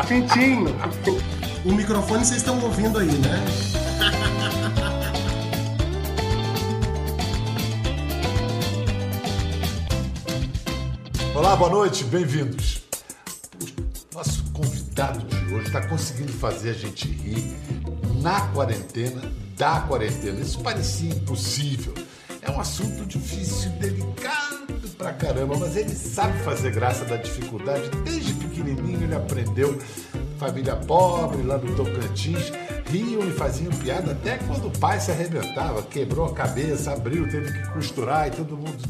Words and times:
Tintim. 0.00 0.64
O 1.64 1.72
microfone 1.72 2.24
vocês 2.24 2.38
estão 2.38 2.60
ouvindo 2.62 2.98
aí, 2.98 3.06
né? 3.06 3.44
Olá, 11.34 11.54
boa 11.56 11.70
noite, 11.70 12.04
bem-vindos. 12.04 12.82
Nosso 14.14 14.42
convidado 14.52 15.20
de 15.20 15.54
hoje 15.54 15.66
está 15.66 15.86
conseguindo 15.86 16.32
fazer 16.32 16.70
a 16.70 16.74
gente 16.74 17.08
rir 17.08 17.54
na 18.22 18.40
quarentena, 18.48 19.22
da 19.56 19.80
quarentena. 19.82 20.40
Isso 20.40 20.60
parecia 20.60 21.10
impossível. 21.10 21.94
É 22.40 22.50
um 22.50 22.58
assunto 22.58 23.04
difícil, 23.06 23.70
delicado 23.72 24.41
pra 25.02 25.12
caramba, 25.12 25.56
mas 25.58 25.76
ele 25.76 25.94
sabe 25.94 26.38
fazer 26.44 26.70
graça 26.70 27.04
da 27.04 27.16
dificuldade. 27.16 27.90
Desde 28.04 28.32
pequenininho 28.34 29.02
ele 29.02 29.14
aprendeu. 29.14 29.76
Família 30.38 30.76
pobre 30.76 31.42
lá 31.42 31.58
no 31.58 31.74
Tocantins, 31.74 32.52
riam 32.86 33.28
e 33.28 33.32
faziam 33.32 33.72
piada 33.72 34.12
até 34.12 34.38
quando 34.38 34.66
o 34.66 34.78
pai 34.78 34.98
se 35.00 35.10
arrebentava, 35.10 35.82
quebrou 35.82 36.26
a 36.26 36.34
cabeça, 36.34 36.92
abriu, 36.92 37.28
teve 37.28 37.52
que 37.52 37.68
costurar 37.70 38.28
e 38.28 38.30
todo 38.32 38.56
mundo 38.56 38.82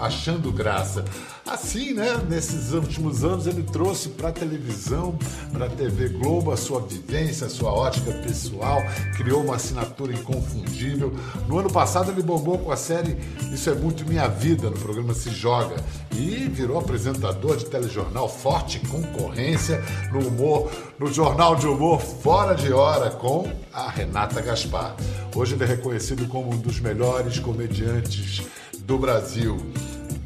achando 0.00 0.52
graça. 0.52 1.04
Assim, 1.46 1.94
né, 1.94 2.20
nesses 2.28 2.72
últimos 2.72 3.24
anos, 3.24 3.46
ele 3.46 3.62
trouxe 3.62 4.10
para 4.10 4.28
a 4.28 4.32
televisão, 4.32 5.18
para 5.52 5.66
a 5.66 5.68
TV 5.68 6.08
Globo, 6.10 6.52
a 6.52 6.56
sua 6.56 6.80
vivência, 6.80 7.46
a 7.46 7.50
sua 7.50 7.72
ótica 7.72 8.12
pessoal, 8.12 8.80
criou 9.16 9.42
uma 9.42 9.56
assinatura 9.56 10.12
inconfundível. 10.12 11.12
No 11.48 11.58
ano 11.58 11.70
passado, 11.70 12.12
ele 12.12 12.22
bombou 12.22 12.58
com 12.58 12.70
a 12.70 12.76
série 12.76 13.16
Isso 13.52 13.68
é 13.68 13.74
Muito 13.74 14.08
Minha 14.08 14.28
Vida, 14.28 14.70
no 14.70 14.78
programa 14.78 15.12
Se 15.12 15.30
Joga, 15.30 15.76
e 16.12 16.48
virou 16.48 16.78
apresentador 16.78 17.56
de 17.56 17.66
telejornal 17.66 18.28
Forte 18.28 18.78
Concorrência 18.80 19.82
no 20.12 20.28
humor, 20.28 20.70
no 20.98 21.12
Jornal 21.12 21.56
de 21.56 21.66
Humor 21.66 22.00
Fora 22.00 22.54
de 22.54 22.72
Hora, 22.72 23.10
com 23.10 23.50
a 23.72 23.90
Renata 23.90 24.40
Gaspar. 24.40 24.94
Hoje 25.34 25.54
ele 25.54 25.64
é 25.64 25.66
reconhecido 25.66 26.28
como 26.28 26.52
um 26.52 26.58
dos 26.58 26.78
melhores 26.80 27.38
comediantes 27.38 28.42
do 28.80 28.98
Brasil. 28.98 29.56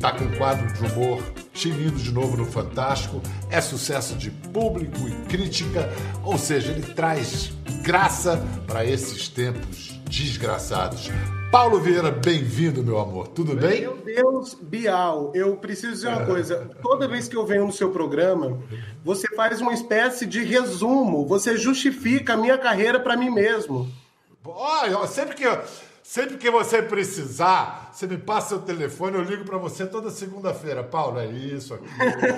Tá 0.05 0.13
com 0.13 0.31
quadro 0.37 0.71
de 0.71 0.85
humor 0.85 1.23
tinindo 1.55 1.97
de 1.97 2.13
novo 2.13 2.37
no 2.37 2.45
Fantástico, 2.45 3.23
é 3.49 3.59
sucesso 3.59 4.15
de 4.17 4.31
público 4.31 5.09
e 5.09 5.13
crítica, 5.31 5.91
ou 6.23 6.37
seja, 6.37 6.73
ele 6.73 6.83
traz 6.93 7.55
graça 7.83 8.47
para 8.67 8.85
esses 8.85 9.29
tempos 9.29 9.99
desgraçados. 10.05 11.09
Paulo 11.51 11.81
Vieira, 11.81 12.11
bem-vindo, 12.11 12.85
meu 12.85 12.99
amor. 12.99 13.29
Tudo 13.29 13.57
bem? 13.57 13.81
Meu 13.81 13.97
Deus, 13.97 14.53
Bial, 14.53 15.33
eu 15.35 15.57
preciso 15.57 15.93
dizer 15.95 16.09
uma 16.09 16.27
coisa. 16.27 16.69
Toda 16.83 17.09
vez 17.09 17.27
que 17.27 17.37
eu 17.37 17.47
venho 17.47 17.65
no 17.65 17.73
seu 17.73 17.91
programa, 17.91 18.61
você 19.03 19.27
faz 19.35 19.63
uma 19.63 19.73
espécie 19.73 20.27
de 20.27 20.45
resumo, 20.45 21.27
você 21.27 21.57
justifica 21.57 22.35
a 22.35 22.37
minha 22.37 22.59
carreira 22.59 23.01
para 23.01 23.17
mim 23.17 23.31
mesmo. 23.31 23.91
Olha, 24.45 25.07
sempre 25.07 25.35
que 25.35 25.45
eu 25.45 25.59
Sempre 26.15 26.37
que 26.37 26.49
você 26.49 26.81
precisar, 26.81 27.91
você 27.93 28.07
me 28.07 28.17
passa 28.17 28.51
seu 28.51 28.61
telefone, 28.61 29.17
eu 29.17 29.25
ligo 29.25 29.45
para 29.45 29.59
você 29.59 29.85
toda 29.85 30.11
segunda-feira. 30.11 30.85
Paulo, 30.85 31.19
é 31.19 31.27
isso 31.27 31.75
aqui. 31.75 31.89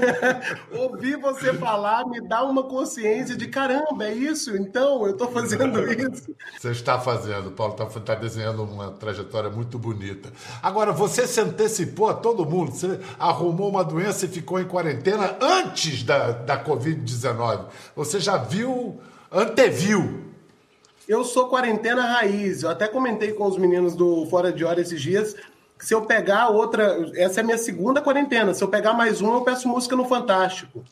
Ouvir 0.74 1.18
você 1.18 1.52
falar 1.52 2.06
me 2.06 2.26
dá 2.26 2.42
uma 2.42 2.62
consciência 2.62 3.36
de 3.36 3.48
caramba, 3.48 4.06
é 4.06 4.14
isso? 4.14 4.56
Então, 4.56 5.04
eu 5.04 5.10
estou 5.10 5.30
fazendo 5.30 5.78
isso. 5.92 6.34
Você 6.58 6.70
está 6.70 6.98
fazendo, 6.98 7.50
Paulo 7.50 7.74
está 7.74 8.00
tá 8.00 8.14
desenhando 8.14 8.62
uma 8.62 8.92
trajetória 8.92 9.50
muito 9.50 9.78
bonita. 9.78 10.32
Agora, 10.62 10.90
você 10.90 11.26
se 11.26 11.38
antecipou 11.38 12.08
a 12.08 12.14
todo 12.14 12.46
mundo, 12.46 12.72
você 12.72 12.98
arrumou 13.18 13.68
uma 13.68 13.84
doença 13.84 14.24
e 14.24 14.28
ficou 14.28 14.58
em 14.58 14.64
quarentena 14.64 15.36
antes 15.38 16.02
da, 16.02 16.32
da 16.32 16.64
Covid-19. 16.64 17.66
Você 17.94 18.20
já 18.20 18.38
viu, 18.38 18.98
anteviu 19.30 20.25
eu 21.08 21.24
sou 21.24 21.48
quarentena 21.48 22.02
raiz. 22.02 22.62
Eu 22.62 22.70
até 22.70 22.88
comentei 22.88 23.32
com 23.32 23.46
os 23.46 23.56
meninos 23.56 23.94
do 23.94 24.26
Fora 24.26 24.52
de 24.52 24.64
Hora 24.64 24.80
esses 24.80 25.00
dias 25.00 25.34
que 25.78 25.84
se 25.84 25.94
eu 25.94 26.02
pegar 26.02 26.48
outra. 26.48 27.10
Essa 27.14 27.40
é 27.40 27.42
a 27.42 27.44
minha 27.44 27.58
segunda 27.58 28.00
quarentena. 28.00 28.54
Se 28.54 28.62
eu 28.64 28.68
pegar 28.68 28.92
mais 28.92 29.20
uma, 29.20 29.34
eu 29.34 29.42
peço 29.42 29.68
música 29.68 29.94
no 29.94 30.06
Fantástico. 30.06 30.84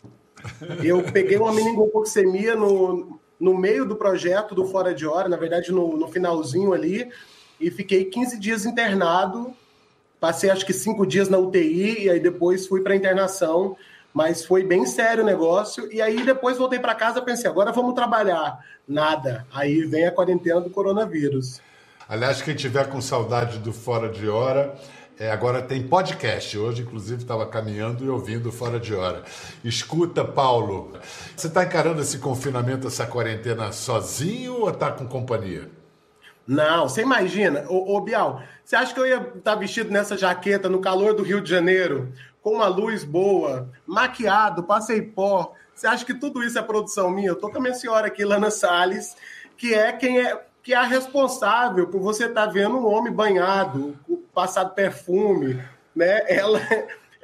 Eu 0.82 1.02
peguei 1.02 1.38
uma 1.38 1.52
meningococcemia 1.52 2.54
no, 2.54 3.18
no 3.40 3.56
meio 3.56 3.86
do 3.86 3.96
projeto 3.96 4.54
do 4.54 4.66
Fora 4.66 4.94
de 4.94 5.06
Hora, 5.06 5.28
na 5.28 5.36
verdade, 5.36 5.72
no, 5.72 5.96
no 5.96 6.08
finalzinho 6.08 6.72
ali, 6.72 7.10
e 7.58 7.70
fiquei 7.70 8.04
15 8.04 8.38
dias 8.38 8.66
internado. 8.66 9.54
Passei 10.20 10.50
acho 10.50 10.64
que 10.64 10.72
cinco 10.72 11.06
dias 11.06 11.28
na 11.28 11.38
UTI 11.38 12.04
e 12.04 12.10
aí 12.10 12.20
depois 12.20 12.66
fui 12.66 12.82
para 12.82 12.96
internação 12.96 13.76
mas 14.14 14.44
foi 14.44 14.62
bem 14.62 14.86
sério 14.86 15.24
o 15.24 15.26
negócio. 15.26 15.92
E 15.92 16.00
aí 16.00 16.24
depois 16.24 16.56
voltei 16.56 16.78
para 16.78 16.94
casa 16.94 17.20
pensei, 17.20 17.50
agora 17.50 17.72
vamos 17.72 17.94
trabalhar. 17.94 18.64
Nada. 18.86 19.44
Aí 19.52 19.84
vem 19.84 20.06
a 20.06 20.12
quarentena 20.12 20.60
do 20.60 20.70
coronavírus. 20.70 21.60
Aliás, 22.08 22.40
quem 22.40 22.54
tiver 22.54 22.88
com 22.88 23.00
saudade 23.00 23.58
do 23.58 23.72
Fora 23.72 24.08
de 24.08 24.28
Hora, 24.28 24.74
é, 25.18 25.30
agora 25.30 25.60
tem 25.60 25.82
podcast. 25.82 26.56
Hoje, 26.56 26.82
inclusive, 26.82 27.22
estava 27.22 27.44
caminhando 27.46 28.04
e 28.04 28.08
ouvindo 28.08 28.52
Fora 28.52 28.78
de 28.78 28.94
Hora. 28.94 29.24
Escuta, 29.64 30.24
Paulo, 30.24 30.92
você 31.34 31.48
está 31.48 31.64
encarando 31.64 32.00
esse 32.00 32.18
confinamento, 32.18 32.86
essa 32.86 33.06
quarentena 33.06 33.72
sozinho 33.72 34.60
ou 34.60 34.70
está 34.70 34.92
com 34.92 35.06
companhia? 35.08 35.68
Não, 36.46 36.88
você 36.88 37.02
imagina, 37.02 37.64
ô, 37.68 37.96
ô 37.96 38.00
Bial, 38.00 38.42
você 38.64 38.76
acha 38.76 38.92
que 38.92 39.00
eu 39.00 39.06
ia 39.06 39.16
estar 39.16 39.40
tá 39.40 39.54
vestido 39.54 39.90
nessa 39.90 40.16
jaqueta 40.16 40.68
no 40.68 40.80
calor 40.80 41.14
do 41.14 41.22
Rio 41.22 41.40
de 41.40 41.48
Janeiro, 41.48 42.12
com 42.42 42.54
uma 42.54 42.66
luz 42.66 43.04
boa, 43.04 43.70
maquiado, 43.86 44.62
passei 44.62 45.00
pó. 45.00 45.54
Você 45.74 45.86
acha 45.86 46.04
que 46.04 46.14
tudo 46.14 46.42
isso 46.42 46.58
é 46.58 46.62
produção 46.62 47.10
minha? 47.10 47.28
Eu 47.28 47.36
tô 47.36 47.50
com 47.50 47.58
a 47.58 47.60
minha 47.60 47.74
senhora 47.74 48.06
aqui, 48.06 48.24
Lana 48.24 48.50
Salles, 48.50 49.16
que 49.56 49.74
é 49.74 49.92
quem 49.92 50.20
é 50.20 50.44
que 50.62 50.72
é 50.72 50.76
a 50.76 50.82
responsável 50.82 51.86
por 51.88 52.00
você 52.00 52.24
estar 52.24 52.46
tá 52.46 52.52
vendo 52.52 52.78
um 52.78 52.86
homem 52.86 53.12
banhado, 53.12 53.98
passado 54.32 54.74
perfume, 54.74 55.62
né? 55.94 56.22
Ela 56.26 56.58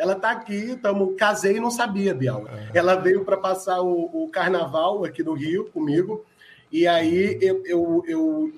ela 0.01 0.15
tá 0.15 0.31
aqui, 0.31 0.77
tamo, 0.77 1.15
casei 1.15 1.59
e 1.59 1.61
não 1.61 1.71
sabia, 1.71 2.15
Bial. 2.15 2.47
É. 2.49 2.79
Ela 2.79 2.95
veio 2.95 3.23
para 3.23 3.37
passar 3.37 3.83
o, 3.83 4.25
o, 4.25 4.31
carnaval 4.31 5.05
aqui 5.05 5.23
no 5.23 5.35
Rio 5.35 5.67
comigo, 5.67 6.25
e 6.73 6.87
aí 6.87 7.39
eu, 7.43 7.63
eu, 7.67 8.05
eu 8.07 8.53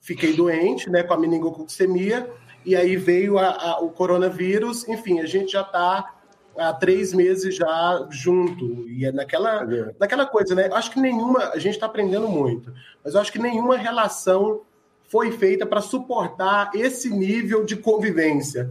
fiquei 0.00 0.32
doente, 0.32 0.88
né, 0.90 1.02
com 1.02 1.14
a 1.14 1.18
meningococcemia, 1.18 2.28
e 2.64 2.74
aí 2.74 2.96
veio 2.96 3.38
a, 3.38 3.48
a, 3.48 3.80
o 3.80 3.90
coronavírus, 3.90 4.88
enfim, 4.88 5.20
a 5.20 5.26
gente 5.26 5.52
já 5.52 5.62
está 5.62 6.14
há 6.56 6.72
três 6.72 7.12
meses 7.12 7.54
já 7.54 8.06
junto, 8.10 8.88
e 8.88 9.04
é 9.04 9.12
naquela, 9.12 9.62
é. 9.62 9.94
naquela 9.98 10.26
coisa, 10.26 10.54
né? 10.54 10.68
Acho 10.72 10.90
que 10.90 11.00
nenhuma, 11.00 11.50
a 11.50 11.58
gente 11.58 11.74
está 11.74 11.86
aprendendo 11.86 12.28
muito, 12.28 12.72
mas 13.04 13.14
eu 13.14 13.20
acho 13.20 13.32
que 13.32 13.38
nenhuma 13.38 13.76
relação 13.76 14.62
foi 15.08 15.32
feita 15.32 15.66
para 15.66 15.80
suportar 15.80 16.70
esse 16.74 17.10
nível 17.10 17.64
de 17.64 17.76
convivência. 17.76 18.70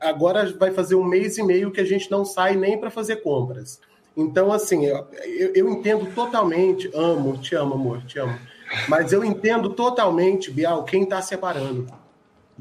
agora 0.00 0.52
vai 0.52 0.70
fazer 0.70 0.94
um 0.94 1.04
mês 1.04 1.38
e 1.38 1.42
meio 1.42 1.72
que 1.72 1.80
a 1.80 1.84
gente 1.84 2.10
não 2.10 2.24
sai 2.24 2.54
nem 2.54 2.78
para 2.78 2.90
fazer 2.90 3.16
compras. 3.16 3.80
Então, 4.16 4.52
assim, 4.52 4.86
eu, 4.86 5.06
eu 5.54 5.68
entendo 5.68 6.06
totalmente, 6.14 6.90
amo, 6.94 7.36
te 7.36 7.54
amo, 7.54 7.74
amor, 7.74 8.02
te 8.04 8.18
amo. 8.18 8.38
Mas 8.88 9.12
eu 9.12 9.24
entendo 9.24 9.70
totalmente, 9.70 10.50
Bial, 10.50 10.84
quem 10.84 11.02
está 11.02 11.20
separando. 11.22 11.86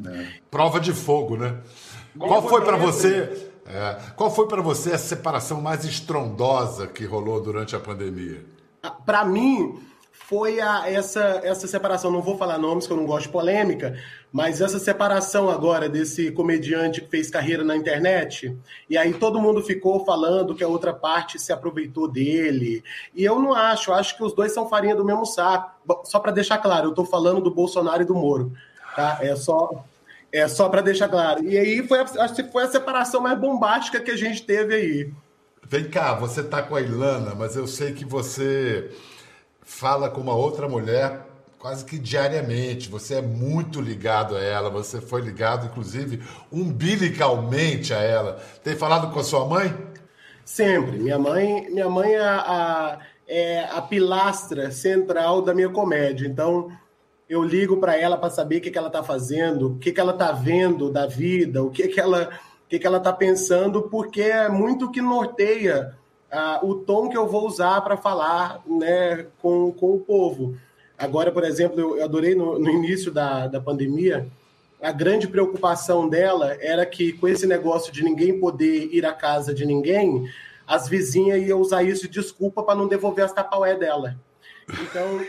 É. 0.06 0.28
Prova 0.52 0.80
de 0.80 0.94
fogo, 0.94 1.38
né? 1.38 1.58
Qual, 2.18 2.30
qual 2.30 2.48
foi 2.48 2.62
para 2.62 2.78
você? 2.78 3.50
É, 3.66 3.98
qual 4.16 4.30
foi 4.30 4.48
para 4.48 4.62
você 4.62 4.92
a 4.92 4.98
separação 4.98 5.60
mais 5.60 5.84
estrondosa 5.86 6.88
que 6.88 7.04
rolou 7.06 7.42
durante 7.42 7.76
a 7.76 7.80
pandemia? 7.80 8.46
Ah, 8.84 8.92
para 8.92 9.26
mim 9.26 9.80
foi 10.12 10.60
a, 10.60 10.90
essa 10.90 11.42
essa 11.44 11.68
separação. 11.68 12.12
Não 12.12 12.22
vou 12.22 12.38
falar 12.38 12.58
nomes 12.58 12.86
que 12.86 12.94
eu 12.94 12.98
não 12.98 13.06
gosto 13.06 13.24
de 13.24 13.30
polêmica, 13.30 13.98
mas 14.36 14.60
essa 14.60 14.78
separação 14.80 15.50
agora 15.50 15.88
desse 15.88 16.30
comediante 16.30 17.00
que 17.00 17.10
fez 17.10 17.30
carreira 17.30 17.64
na 17.64 17.74
internet 17.74 18.54
e 18.90 18.98
aí 18.98 19.14
todo 19.14 19.40
mundo 19.40 19.64
ficou 19.64 20.04
falando 20.04 20.54
que 20.54 20.62
a 20.62 20.68
outra 20.68 20.92
parte 20.94 21.40
se 21.40 21.54
aproveitou 21.54 22.06
dele. 22.06 22.84
E 23.16 23.24
eu 23.24 23.40
não 23.40 23.54
acho. 23.54 23.94
Acho 23.94 24.18
que 24.18 24.22
os 24.26 24.34
dois 24.34 24.54
são 24.54 24.68
farinha 24.68 24.94
do 24.94 25.06
mesmo 25.06 25.26
saco. 25.26 25.72
Só 26.04 26.20
para 26.20 26.34
deixar 26.34 26.58
claro, 26.58 26.88
eu 26.88 26.90
estou 26.90 27.06
falando 27.06 27.40
do 27.40 27.50
Bolsonaro 27.50 28.02
e 28.02 28.06
do 28.06 28.14
Moro. 28.14 28.52
Tá? 28.94 29.20
É 29.22 29.34
só, 29.38 29.86
é 30.34 30.46
só 30.50 30.68
para 30.68 30.82
deixar 30.82 31.08
claro. 31.08 31.42
E 31.42 31.58
aí 31.58 31.88
foi, 31.88 32.00
acho 32.00 32.36
que 32.36 32.44
foi 32.52 32.64
a 32.64 32.70
separação 32.70 33.22
mais 33.22 33.40
bombástica 33.40 34.02
que 34.02 34.12
a 34.12 34.18
gente 34.18 34.44
teve 34.44 34.76
aí. 34.76 35.14
Vem 35.64 35.86
cá, 35.86 36.14
você 36.14 36.44
tá 36.44 36.62
com 36.62 36.76
a 36.76 36.82
Ilana, 36.82 37.34
mas 37.34 37.56
eu 37.56 37.68
sei 37.68 37.94
que 37.94 38.04
você 38.04 38.92
fala 39.62 40.10
com 40.10 40.20
uma 40.20 40.36
outra 40.36 40.68
mulher 40.68 41.26
quase 41.66 41.84
que 41.84 41.98
diariamente. 41.98 42.88
Você 42.90 43.16
é 43.16 43.22
muito 43.24 43.82
ligado 43.82 44.36
a 44.36 44.40
ela, 44.40 44.70
você 44.70 45.02
foi 45.02 45.20
ligado, 45.22 45.66
inclusive, 45.66 46.22
umbilicalmente 46.52 47.92
a 47.92 47.98
ela. 47.98 48.40
Tem 48.64 48.76
falado 48.76 49.12
com 49.12 49.20
a 49.20 49.24
sua 49.24 49.48
mãe? 49.48 49.76
Sempre. 50.46 51.00
Minha 51.00 51.18
mãe, 51.18 51.68
minha 51.72 51.90
mãe 51.90 52.14
é 52.14 52.22
a, 52.22 53.00
é 53.28 53.64
a 53.64 53.82
pilastra 53.82 54.70
central 54.70 55.42
da 55.42 55.56
minha 55.56 55.70
comédia. 55.70 56.28
Então, 56.28 56.70
eu 57.28 57.42
ligo 57.44 57.78
para 57.78 57.98
ela 57.98 58.16
para 58.16 58.30
saber 58.30 58.58
o 58.58 58.62
que, 58.62 58.70
que 58.70 58.78
ela 58.78 58.90
está 58.90 59.02
fazendo, 59.02 59.72
o 59.72 59.80
que, 59.80 59.92
que 59.92 60.00
ela 60.00 60.12
está 60.12 60.32
vendo 60.32 60.92
da 60.92 61.08
vida, 61.08 61.64
o 61.64 61.72
que, 61.72 61.88
que 61.88 62.00
ela 62.00 62.30
o 62.64 62.68
que, 62.68 62.78
que 62.78 62.86
ela 62.86 63.00
está 63.00 63.12
pensando, 63.12 63.90
porque 63.90 64.22
é 64.22 64.48
muito 64.50 64.92
que 64.92 65.02
norteia 65.02 65.96
uh, 66.32 66.68
o 66.68 66.76
tom 66.76 67.10
que 67.10 67.18
eu 67.18 67.28
vou 67.28 67.48
usar 67.48 67.82
para 67.82 67.98
falar 67.98 68.62
né, 68.68 69.26
com, 69.42 69.72
com 69.72 69.96
o 69.96 70.00
povo. 70.00 70.56
Agora, 70.98 71.32
por 71.32 71.44
exemplo, 71.44 71.98
eu 71.98 72.04
adorei 72.04 72.36
no, 72.36 72.58
no 72.58 72.70
início 72.70 73.12
da, 73.12 73.48
da 73.48 73.60
pandemia, 73.60 74.28
a 74.82 74.92
grande 74.92 75.28
preocupação 75.28 76.08
dela 76.08 76.56
era 76.60 76.86
que, 76.86 77.14
com 77.14 77.28
esse 77.28 77.46
negócio 77.46 77.92
de 77.92 78.04
ninguém 78.04 78.40
poder 78.40 78.90
ir 78.94 79.06
à 79.06 79.14
casa 79.14 79.54
de 79.54 79.66
ninguém, 79.66 80.30
as 80.68 80.88
vizinhas 80.88 81.42
iam 81.42 81.60
usar 81.60 81.84
isso 81.84 82.08
de 82.08 82.22
desculpa 82.22 82.64
para 82.64 82.76
não 82.76 82.88
devolver 82.88 83.26
as 83.26 83.34
tapaué 83.34 83.76
dela. 83.76 84.16
Então, 84.70 85.22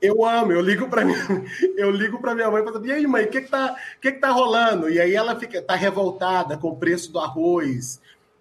eu 0.00 0.24
amo, 0.24 0.52
eu 0.52 0.60
ligo 0.60 0.88
para 0.88 1.02
eu 1.76 1.90
ligo 1.90 2.20
para 2.20 2.34
minha 2.34 2.50
mãe 2.50 2.62
e 2.62 2.64
falo, 2.64 2.86
e 2.86 2.92
aí, 2.92 3.06
mãe, 3.06 3.24
o 3.24 3.28
que 3.28 3.42
que 3.42 3.50
tá, 3.50 3.76
que 4.00 4.12
que 4.12 4.18
tá 4.18 4.30
rolando? 4.30 4.88
E 4.88 5.00
aí 5.00 5.14
ela 5.14 5.38
fica 5.38 5.60
tá 5.60 5.74
revoltada 5.74 6.56
com 6.56 6.68
o 6.68 6.76
preço 6.76 7.12
do 7.12 7.18
arroz, 7.18 8.00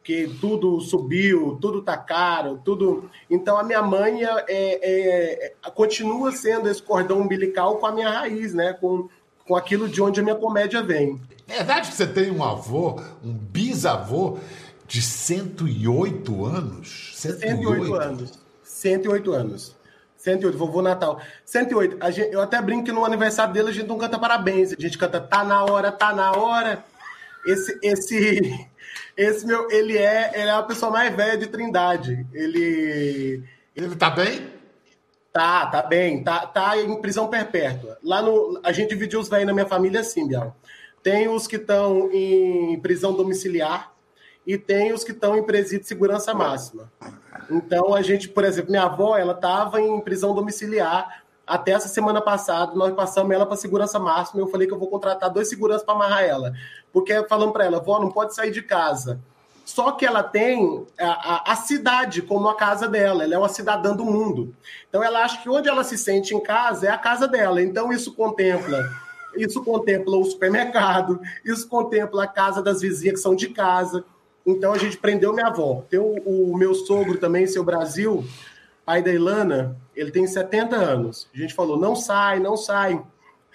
que 0.10 0.28
tudo 0.42 0.82
subiu, 0.82 1.60
tudo 1.62 1.84
tá 1.84 1.96
caro, 1.96 2.60
tudo. 2.66 3.12
Então 3.30 3.60
a 3.60 3.64
minha 3.64 3.84
mãe 3.84 4.26
é, 4.26 4.44
é, 4.50 5.46
é, 5.46 5.70
continua 5.70 6.32
sendo 6.32 6.68
esse 6.68 6.82
cordão 6.82 7.22
umbilical 7.22 7.78
com 7.78 7.86
a 7.86 7.92
minha 7.92 8.10
raiz, 8.10 8.52
né? 8.52 8.74
Com, 8.74 9.08
com 9.48 9.56
aquilo 9.56 9.88
de 9.88 10.02
onde 10.02 10.20
a 10.20 10.24
minha 10.24 10.36
comédia 10.36 10.82
vem. 10.82 11.22
É 11.48 11.58
verdade 11.58 11.92
que 11.92 11.96
você 11.96 12.08
tem 12.08 12.32
um 12.32 12.44
avô, 12.44 13.00
um 13.24 13.32
bisavô 13.32 14.40
de 14.88 15.00
108 15.00 16.44
anos? 16.44 17.12
108, 17.14 17.54
108 17.54 17.94
anos. 17.94 18.40
108 18.64 19.32
anos. 19.32 19.76
108, 20.18 20.58
vovô 20.58 20.82
Natal. 20.82 21.22
108. 21.46 22.12
Gente, 22.12 22.34
eu 22.34 22.42
até 22.42 22.60
brinco 22.60 22.86
que 22.86 22.92
no 22.92 23.06
aniversário 23.06 23.54
dele 23.54 23.70
a 23.70 23.74
gente 23.74 23.88
não 23.88 24.00
canta 24.00 24.18
parabéns. 24.18 24.74
A 24.74 24.82
gente 24.82 24.98
canta 24.98 25.22
tá 25.22 25.44
na 25.44 25.64
hora, 25.64 25.92
tá 25.92 26.12
na 26.12 26.32
hora. 26.32 26.84
Esse, 27.50 27.80
esse, 27.82 28.70
esse 29.18 29.46
meu, 29.46 29.70
ele 29.72 29.98
é, 29.98 30.32
ele 30.34 30.50
é 30.50 30.52
a 30.52 30.64
pessoa 30.64 30.92
mais 30.92 31.16
velha 31.16 31.38
de 31.38 31.48
Trindade. 31.48 32.26
Ele. 32.34 33.44
Ele 33.76 33.96
tá 33.96 34.10
bem? 34.10 34.48
Tá, 35.32 35.66
tá 35.68 35.82
bem. 35.82 36.24
Tá, 36.24 36.46
tá 36.46 36.78
em 36.78 37.02
prisão 37.02 37.28
perpétua. 37.28 37.98
Lá 38.04 38.22
no. 38.22 38.60
A 38.64 38.72
gente 38.72 38.90
dividiu 38.90 39.20
os 39.20 39.30
velhos 39.30 39.48
na 39.48 39.54
minha 39.54 39.66
família 39.66 40.02
assim, 40.02 40.28
Bial. 40.28 40.56
Tem 41.02 41.28
os 41.28 41.48
que 41.48 41.56
estão 41.56 42.12
em 42.12 42.80
prisão 42.82 43.14
domiciliar 43.14 43.94
e 44.46 44.58
tem 44.58 44.92
os 44.92 45.04
que 45.04 45.12
estão 45.12 45.38
em 45.38 45.44
presídio 45.44 45.82
de 45.82 45.88
segurança 45.88 46.34
máxima. 46.34 46.92
Então, 47.50 47.94
a 47.94 48.02
gente, 48.02 48.28
por 48.28 48.44
exemplo, 48.44 48.72
minha 48.72 48.84
avó, 48.84 49.18
ela 49.18 49.34
estava 49.34 49.82
em 49.82 50.02
prisão 50.02 50.36
domiciliar 50.36 51.24
até 51.50 51.72
essa 51.72 51.88
semana 51.88 52.22
passada, 52.22 52.74
nós 52.76 52.94
passamos 52.94 53.32
ela 53.32 53.46
para 53.46 53.58
segurança 53.58 53.98
máxima. 53.98 54.40
Eu 54.40 54.48
falei 54.48 54.68
que 54.68 54.74
eu 54.74 54.80
vou 54.80 54.88
contratar 54.88 55.30
dois 55.30 55.50
seguranças 55.50 55.84
para 55.84 55.96
amarrar 55.96 56.24
ela. 56.24 56.54
Porque 56.94 57.24
falando 57.28 57.52
para 57.52 57.66
ela, 57.66 57.80
vó, 57.80 58.00
não 58.00 58.12
pode 58.12 58.36
sair 58.36 58.52
de 58.52 58.62
casa. 58.62 59.20
Só 59.66 59.92
que 59.92 60.06
ela 60.06 60.24
tem 60.24 60.86
a, 61.00 61.06
a, 61.08 61.52
a, 61.54 61.56
cidade 61.56 62.22
como 62.22 62.48
a 62.48 62.56
casa 62.56 62.88
dela, 62.88 63.24
ela 63.24 63.36
é 63.36 63.38
uma 63.38 63.50
cidadã 63.50 63.96
do 63.96 64.06
mundo. 64.06 64.56
Então 64.88 65.04
ela 65.04 65.24
acha 65.24 65.42
que 65.42 65.50
onde 65.50 65.70
ela 65.70 65.84
se 65.84 65.98
sente 65.98 66.34
em 66.34 66.42
casa 66.42 66.88
é 66.88 66.90
a 66.90 66.98
casa 66.98 67.28
dela. 67.28 67.62
Então 67.62 67.92
isso 67.92 68.14
contempla. 68.14 68.90
Isso 69.36 69.64
contempla 69.64 70.18
o 70.18 70.26
supermercado, 70.26 71.22
isso 71.46 71.68
contempla 71.68 72.24
a 72.24 72.28
casa 72.28 72.64
das 72.64 72.82
vizinhas 72.82 73.16
que 73.16 73.22
são 73.22 73.36
de 73.36 73.50
casa. 73.50 74.04
Então 74.46 74.74
a 74.74 74.78
gente 74.78 74.98
prendeu 74.98 75.34
minha 75.34 75.48
avó. 75.48 75.84
Tem 75.88 76.00
o, 76.00 76.16
o 76.26 76.58
meu 76.58 76.74
sogro 76.74 77.20
também, 77.20 77.46
seu 77.46 77.64
Brasil, 77.64 78.26
pai 78.90 79.04
da 79.04 79.12
Ilana, 79.14 79.78
ele 79.96 80.10
tem 80.10 80.26
70 80.26 80.76
anos. 80.76 81.30
A 81.32 81.38
gente 81.38 81.54
falou, 81.54 81.78
não 81.78 81.96
sai, 81.96 82.40
não 82.40 82.58
sai. 82.58 83.00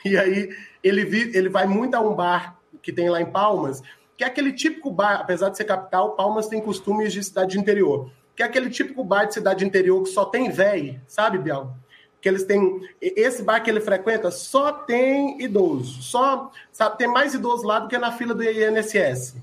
E 0.04 0.16
aí 0.16 0.48
ele, 0.80 1.04
vi, 1.04 1.36
ele 1.36 1.48
vai 1.48 1.66
muito 1.66 1.96
a 1.96 2.00
um 2.00 2.14
bar 2.14 2.56
que 2.80 2.92
tem 2.92 3.10
lá 3.10 3.20
em 3.20 3.26
Palmas, 3.26 3.82
que 4.16 4.22
é 4.22 4.28
aquele 4.28 4.52
típico 4.52 4.92
bar, 4.92 5.20
apesar 5.20 5.48
de 5.48 5.56
ser 5.56 5.64
capital, 5.64 6.12
Palmas 6.12 6.46
tem 6.46 6.60
costumes 6.60 7.12
de 7.12 7.24
cidade 7.24 7.52
de 7.52 7.58
interior. 7.58 8.12
Que 8.36 8.44
é 8.44 8.46
aquele 8.46 8.70
típico 8.70 9.02
bar 9.02 9.24
de 9.24 9.34
cidade 9.34 9.58
de 9.58 9.64
interior 9.64 10.04
que 10.04 10.10
só 10.10 10.24
tem 10.24 10.50
véi, 10.52 11.00
sabe, 11.08 11.38
Biel? 11.38 11.74
Que 12.20 12.28
eles 12.28 12.44
têm. 12.44 12.80
Esse 13.00 13.42
bar 13.42 13.60
que 13.60 13.68
ele 13.68 13.80
frequenta 13.80 14.30
só 14.30 14.70
tem 14.70 15.42
idoso. 15.42 16.00
Só. 16.00 16.52
Sabe, 16.70 16.96
tem 16.96 17.08
mais 17.08 17.34
idoso 17.34 17.66
lá 17.66 17.80
do 17.80 17.88
que 17.88 17.98
na 17.98 18.12
fila 18.12 18.34
do 18.34 18.44
INSS 18.44 19.34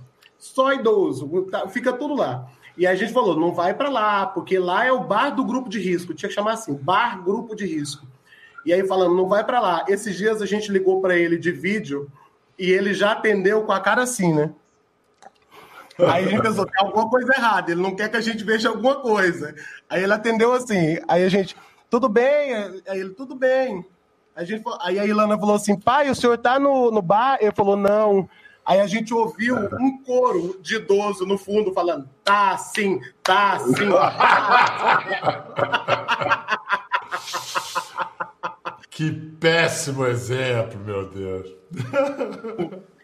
só 0.42 0.74
idoso, 0.74 1.30
tá, 1.52 1.68
fica 1.70 1.94
tudo 1.94 2.16
lá. 2.16 2.50
E 2.78 2.88
a 2.88 2.96
gente 2.96 3.14
falou, 3.14 3.40
não 3.40 3.54
vai 3.54 3.74
para 3.74 3.90
lá, 3.90 4.26
porque 4.26 4.58
lá 4.58 4.86
é 4.86 4.92
o 4.92 5.04
bar 5.04 5.30
do 5.32 5.44
grupo 5.44 5.70
de 5.70 5.80
risco, 5.80 6.14
tinha 6.14 6.30
que 6.30 6.36
chamar 6.36 6.54
assim, 6.54 6.74
bar 6.74 7.22
grupo 7.24 7.56
de 7.56 7.66
risco. 7.66 8.08
E 8.66 8.72
aí 8.72 8.86
falando, 8.88 9.16
não 9.16 9.28
vai 9.28 9.44
para 9.44 9.60
lá. 9.60 9.86
Esses 9.88 10.16
dias 10.16 10.42
a 10.42 10.46
gente 10.46 10.72
ligou 10.72 11.02
para 11.02 11.16
ele 11.16 11.38
de 11.38 11.52
vídeo 11.52 12.10
e 12.58 12.72
ele 12.72 12.94
já 12.94 13.12
atendeu 13.12 13.64
com 13.64 13.72
a 13.72 13.80
cara 13.80 14.04
assim, 14.04 14.34
né? 14.34 14.54
Aí 16.00 16.26
a 16.26 16.28
gente 16.28 16.42
pensou, 16.42 16.66
tem 16.66 16.86
alguma 16.86 17.10
coisa 17.10 17.32
errada, 17.36 17.72
ele 17.72 17.82
não 17.82 17.96
quer 17.96 18.10
que 18.10 18.18
a 18.18 18.22
gente 18.22 18.44
veja 18.44 18.70
alguma 18.70 18.96
coisa. 18.96 19.54
Aí 19.90 20.04
ele 20.04 20.14
atendeu 20.14 20.54
assim, 20.54 20.98
aí 21.08 21.24
a 21.24 21.30
gente, 21.30 21.56
tudo 21.90 22.08
bem? 22.08 22.54
Aí 22.88 23.00
ele, 23.00 23.10
tudo 23.12 23.36
bem. 23.36 23.86
A 24.36 24.44
gente, 24.44 24.64
aí 24.80 24.98
a 24.98 25.06
Ilana 25.06 25.38
falou 25.38 25.56
assim, 25.56 25.78
pai, 25.78 26.10
o 26.10 26.16
senhor 26.16 26.38
tá 26.38 26.58
no, 26.60 26.90
no 26.90 27.02
bar? 27.02 27.38
Ele 27.42 27.52
falou, 27.52 27.76
não. 27.76 28.30
Aí 28.72 28.80
a 28.80 28.88
gente 28.88 29.14
ouviu 29.14 29.58
um 29.58 30.02
coro 30.02 30.58
de 30.62 30.78
idoso 30.78 31.26
no 31.26 31.38
fundo 31.38 31.74
falando: 31.74 32.08
tá 32.24 32.58
sim, 32.58 33.02
tá 33.22 33.60
sim. 33.60 33.74
que 38.90 39.12
péssimo 39.12 40.06
exemplo, 40.06 40.80
meu 40.80 41.10
Deus. 41.10 41.50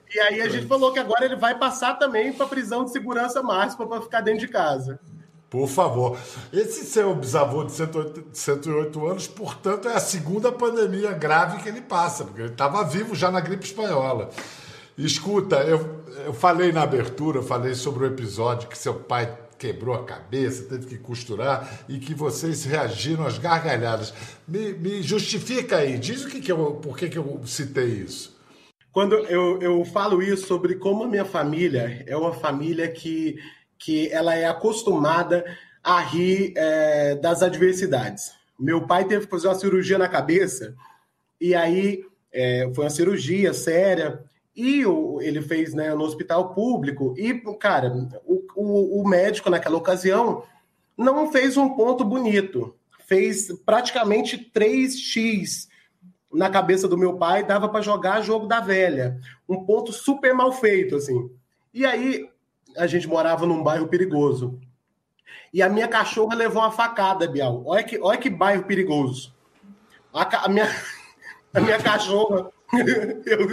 E 0.10 0.18
aí 0.22 0.40
a 0.40 0.48
gente 0.48 0.68
falou 0.68 0.94
que 0.94 1.00
agora 1.00 1.26
ele 1.26 1.36
vai 1.36 1.60
passar 1.60 1.96
também 1.96 2.32
para 2.32 2.48
prisão 2.48 2.86
de 2.86 2.94
segurança 2.94 3.44
máxima 3.44 3.86
para 3.86 4.02
ficar 4.02 4.22
dentro 4.22 4.40
de 4.40 4.48
casa. 4.48 5.02
Por 5.50 5.68
favor. 5.68 6.18
Esse 6.54 6.86
seu 6.86 7.14
bisavô 7.14 7.66
de 7.66 7.74
108, 7.74 8.30
108 8.32 9.06
anos, 9.06 9.28
portanto, 9.28 9.90
é 9.90 9.96
a 9.96 10.00
segunda 10.00 10.50
pandemia 10.50 11.12
grave 11.12 11.62
que 11.62 11.68
ele 11.68 11.82
passa, 11.82 12.24
porque 12.24 12.40
ele 12.40 12.52
estava 12.52 12.86
vivo 12.86 13.14
já 13.14 13.30
na 13.30 13.42
gripe 13.42 13.66
espanhola. 13.66 14.30
Escuta, 14.98 15.58
eu, 15.58 16.04
eu 16.26 16.34
falei 16.34 16.72
na 16.72 16.82
abertura, 16.82 17.44
falei 17.44 17.76
sobre 17.76 18.04
o 18.04 18.08
episódio 18.08 18.68
que 18.68 18.78
seu 18.78 18.96
pai 18.96 19.38
quebrou 19.60 19.94
a 19.94 20.04
cabeça, 20.04 20.68
teve 20.68 20.88
que 20.88 20.98
costurar 20.98 21.86
e 21.88 22.00
que 22.00 22.16
vocês 22.16 22.66
reagiram 22.66 23.24
às 23.24 23.38
gargalhadas. 23.38 24.12
Me, 24.48 24.74
me 24.74 25.04
justifica 25.04 25.78
aí, 25.78 26.00
diz 26.00 26.26
o 26.26 26.28
que, 26.28 26.42
que 26.42 26.52
eu, 26.52 26.76
por 26.76 26.98
que, 26.98 27.10
que 27.10 27.18
eu 27.18 27.42
citei 27.46 27.86
isso. 27.86 28.36
Quando 28.92 29.16
eu, 29.28 29.62
eu 29.62 29.86
falo 29.86 30.24
isso 30.24 30.48
sobre 30.48 30.76
como 30.76 31.04
a 31.04 31.08
minha 31.08 31.26
família 31.26 32.04
é 32.08 32.18
uma 32.18 32.34
família 32.34 32.92
que, 32.92 33.38
que 33.78 34.12
ela 34.12 34.34
é 34.34 34.46
acostumada 34.46 35.46
a 35.84 36.00
rir 36.00 36.54
é, 36.56 37.14
das 37.16 37.44
adversidades. 37.44 38.32
Meu 38.60 38.88
pai 38.88 39.06
teve 39.06 39.26
que 39.26 39.32
fazer 39.32 39.48
uma 39.48 39.56
cirurgia 39.56 40.00
na 40.00 40.08
cabeça 40.08 40.76
e 41.40 41.54
aí 41.54 42.04
é, 42.34 42.68
foi 42.74 42.86
uma 42.86 42.90
cirurgia 42.90 43.54
séria 43.54 44.26
e 44.58 44.84
o, 44.88 45.22
ele 45.22 45.40
fez 45.40 45.76
né, 45.76 45.94
no 45.94 46.04
hospital 46.04 46.56
público. 46.56 47.14
E, 47.16 47.32
cara, 47.60 47.94
o, 48.26 48.44
o, 48.56 49.02
o 49.02 49.08
médico 49.08 49.52
naquela 49.52 49.78
ocasião 49.78 50.42
não 50.98 51.32
fez 51.32 51.56
um 51.58 51.70
ponto 51.76 52.04
bonito. 52.04 52.76
Fez 53.06 53.52
praticamente 53.64 54.52
3x 54.52 55.68
na 56.34 56.50
cabeça 56.50 56.88
do 56.88 56.98
meu 56.98 57.18
pai, 57.18 57.44
dava 57.46 57.70
para 57.70 57.84
jogar 57.84 58.22
jogo 58.22 58.48
da 58.48 58.60
velha. 58.60 59.22
Um 59.48 59.64
ponto 59.64 59.94
super 59.94 60.34
mal 60.34 60.52
feito, 60.52 60.96
assim. 60.96 61.30
E 61.72 61.86
aí, 61.86 62.28
a 62.76 62.88
gente 62.88 63.08
morava 63.08 63.46
num 63.46 63.62
bairro 63.62 63.88
perigoso. 63.88 64.60
E 65.54 65.62
a 65.62 65.70
minha 65.70 65.88
cachorra 65.88 66.36
levou 66.36 66.64
uma 66.64 66.72
facada, 66.72 67.28
Bial. 67.28 67.62
Olha 67.64 67.84
que, 67.84 68.00
olha 68.00 68.18
que 68.18 68.30
bairro 68.30 68.64
perigoso. 68.64 69.36
A, 70.12 70.46
a 70.46 70.50
minha, 70.50 70.68
a 71.54 71.62
minha 71.62 71.78
cachorra. 71.78 72.52
eu, 72.74 73.48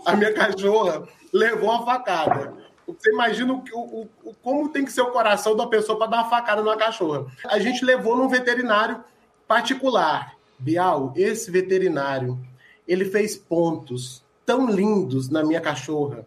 a 0.06 0.16
minha 0.16 0.32
cachorra 0.32 1.06
levou 1.32 1.70
uma 1.70 1.84
facada. 1.84 2.54
Você 2.86 3.10
imagina 3.10 3.52
o, 3.52 3.62
o, 3.72 4.08
o, 4.24 4.34
como 4.42 4.68
tem 4.68 4.84
que 4.84 4.92
ser 4.92 5.02
o 5.02 5.10
coração 5.10 5.56
da 5.56 5.66
pessoa 5.66 5.96
para 5.96 6.08
dar 6.08 6.16
uma 6.18 6.30
facada 6.30 6.62
numa 6.62 6.76
cachorra. 6.76 7.26
A 7.46 7.58
gente 7.58 7.84
levou 7.84 8.16
num 8.16 8.28
veterinário 8.28 9.02
particular. 9.46 10.34
Bial, 10.58 11.12
esse 11.16 11.50
veterinário, 11.50 12.38
ele 12.86 13.04
fez 13.04 13.36
pontos 13.36 14.22
tão 14.46 14.68
lindos 14.68 15.28
na 15.28 15.42
minha 15.42 15.60
cachorra. 15.60 16.26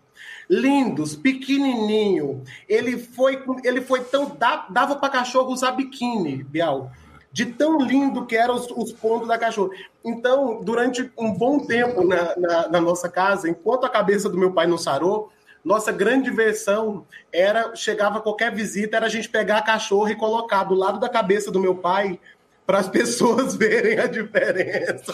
Lindos, 0.50 1.16
pequenininho. 1.16 2.44
Ele 2.68 2.98
foi, 2.98 3.44
ele 3.64 3.82
foi 3.82 4.02
tão 4.04 4.36
dava 4.70 4.96
para 4.96 5.10
cachorro 5.10 5.52
usar 5.52 5.72
biquíni, 5.72 6.44
Bial 6.44 6.92
de 7.36 7.48
tão 7.48 7.80
lindo 7.80 8.26
que 8.26 8.34
eram 8.34 8.56
os, 8.56 8.72
os 8.72 8.94
pontos 8.94 9.28
da 9.28 9.38
cachorra. 9.38 9.72
Então, 10.06 10.64
durante 10.64 11.12
um 11.18 11.34
bom 11.34 11.60
tempo 11.60 12.02
na, 12.02 12.34
na, 12.38 12.70
na, 12.70 12.80
nossa 12.80 13.10
casa, 13.10 13.50
enquanto 13.50 13.86
a 13.86 13.90
cabeça 13.90 14.30
do 14.30 14.38
meu 14.38 14.54
pai 14.54 14.66
não 14.66 14.78
sarou, 14.78 15.34
nossa 15.62 15.92
grande 15.92 16.30
diversão 16.30 17.06
era, 17.34 17.76
chegava 17.76 18.22
qualquer 18.22 18.56
visita, 18.56 18.96
era 18.96 19.08
a 19.08 19.10
gente 19.10 19.28
pegar 19.28 19.58
a 19.58 19.62
cachorra 19.62 20.14
e 20.14 20.16
colocar 20.16 20.64
do 20.64 20.76
lado 20.76 20.98
da 20.98 21.10
cabeça 21.10 21.52
do 21.52 21.60
meu 21.60 21.76
pai 21.76 22.18
para 22.66 22.80
as 22.80 22.88
pessoas 22.88 23.54
verem 23.54 24.00
a 24.00 24.08
diferença. 24.08 25.14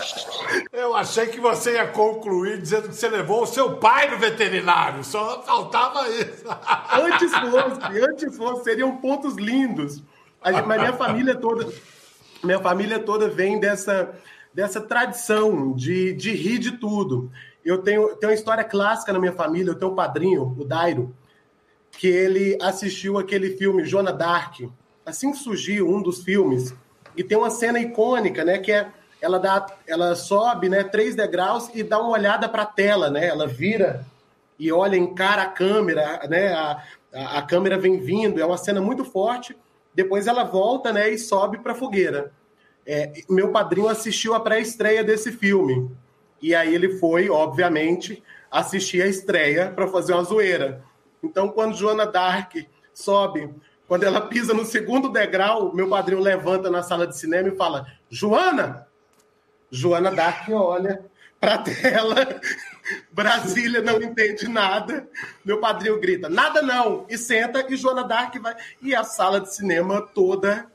Eu 0.71 0.95
achei 0.95 1.25
que 1.25 1.39
você 1.39 1.73
ia 1.73 1.87
concluir 1.87 2.61
dizendo 2.61 2.87
que 2.87 2.95
você 2.95 3.09
levou 3.09 3.41
o 3.41 3.47
seu 3.47 3.77
pai 3.77 4.11
no 4.11 4.19
veterinário, 4.19 5.03
só 5.03 5.41
faltava 5.41 6.07
isso. 6.09 6.45
Antes 6.91 7.31
fosse, 7.35 7.99
antes 7.99 8.37
fosse, 8.37 8.63
seriam 8.65 8.95
pontos 8.97 9.37
lindos. 9.37 10.03
Mas 10.39 10.63
minha 10.67 10.93
família 10.93 11.33
toda, 11.33 11.67
minha 12.43 12.59
família 12.59 12.99
toda 12.99 13.29
vem 13.29 13.59
dessa, 13.59 14.13
dessa 14.53 14.81
tradição 14.81 15.73
de, 15.73 16.13
de 16.13 16.31
rir 16.31 16.59
de 16.59 16.71
tudo. 16.71 17.31
Eu 17.63 17.79
tenho, 17.79 18.15
tenho 18.15 18.31
uma 18.31 18.35
história 18.35 18.63
clássica 18.63 19.13
na 19.13 19.19
minha 19.19 19.33
família, 19.33 19.71
eu 19.71 19.75
tenho 19.75 19.91
um 19.91 19.95
padrinho, 19.95 20.55
o 20.57 20.65
Dairo, 20.65 21.15
que 21.91 22.07
ele 22.07 22.57
assistiu 22.61 23.17
aquele 23.17 23.57
filme 23.57 23.85
Joana 23.85 24.11
Dark, 24.11 24.61
assim 25.05 25.31
que 25.31 25.37
surgiu 25.37 25.87
um 25.87 26.01
dos 26.01 26.23
filmes, 26.23 26.73
e 27.15 27.23
tem 27.23 27.37
uma 27.37 27.49
cena 27.49 27.79
icônica, 27.79 28.43
né, 28.43 28.57
que 28.57 28.71
é 28.71 28.89
ela 29.21 29.37
dá, 29.37 29.67
ela 29.85 30.15
sobe, 30.15 30.67
né, 30.67 30.83
três 30.83 31.15
degraus 31.15 31.69
e 31.75 31.83
dá 31.83 31.99
uma 31.99 32.09
olhada 32.09 32.49
para 32.49 32.63
a 32.63 32.65
tela, 32.65 33.09
né? 33.09 33.27
Ela 33.27 33.45
vira 33.45 34.03
e 34.57 34.71
olha, 34.71 34.97
encara 34.97 35.43
a 35.43 35.47
câmera, 35.47 36.27
né? 36.27 36.51
A, 36.51 36.83
a, 37.13 37.37
a, 37.37 37.41
câmera 37.43 37.77
vem 37.77 37.99
vindo, 37.99 38.41
é 38.41 38.45
uma 38.45 38.57
cena 38.57 38.81
muito 38.81 39.05
forte. 39.05 39.55
Depois 39.93 40.27
ela 40.27 40.43
volta, 40.43 40.91
né, 40.91 41.09
e 41.09 41.17
sobe 41.17 41.59
para 41.59 41.73
a 41.73 41.75
fogueira. 41.75 42.31
É, 42.85 43.11
meu 43.29 43.51
padrinho 43.51 43.87
assistiu 43.87 44.33
a 44.33 44.39
pré-estreia 44.39 45.03
desse 45.03 45.31
filme. 45.31 45.91
E 46.41 46.55
aí 46.55 46.73
ele 46.73 46.97
foi, 46.97 47.29
obviamente, 47.29 48.23
assistir 48.49 49.01
a 49.01 49.07
estreia 49.07 49.69
para 49.69 49.87
fazer 49.87 50.13
uma 50.13 50.23
zoeira. 50.23 50.83
Então, 51.23 51.49
quando 51.49 51.75
Joana 51.75 52.05
Dark 52.05 52.55
sobe 52.93 53.53
quando 53.91 54.03
ela 54.03 54.21
pisa 54.21 54.53
no 54.53 54.63
segundo 54.63 55.09
degrau, 55.09 55.75
meu 55.75 55.89
padrinho 55.89 56.21
levanta 56.21 56.69
na 56.69 56.81
sala 56.81 57.05
de 57.05 57.17
cinema 57.17 57.49
e 57.49 57.57
fala: 57.57 57.85
Joana! 58.09 58.87
Joana 59.69 60.09
Dark 60.09 60.47
olha 60.49 61.03
para 61.37 61.55
a 61.55 61.57
tela. 61.57 62.41
Brasília 63.11 63.81
não 63.81 64.01
entende 64.01 64.47
nada. 64.47 65.07
Meu 65.43 65.59
padrinho 65.59 65.99
grita: 65.99 66.29
nada 66.29 66.61
não! 66.61 67.05
E 67.09 67.17
senta, 67.17 67.65
e 67.69 67.75
Joana 67.75 68.03
Dark 68.03 68.35
vai. 68.41 68.55
E 68.81 68.95
a 68.95 69.03
sala 69.03 69.39
de 69.39 69.53
cinema 69.53 70.01
toda 70.01 70.67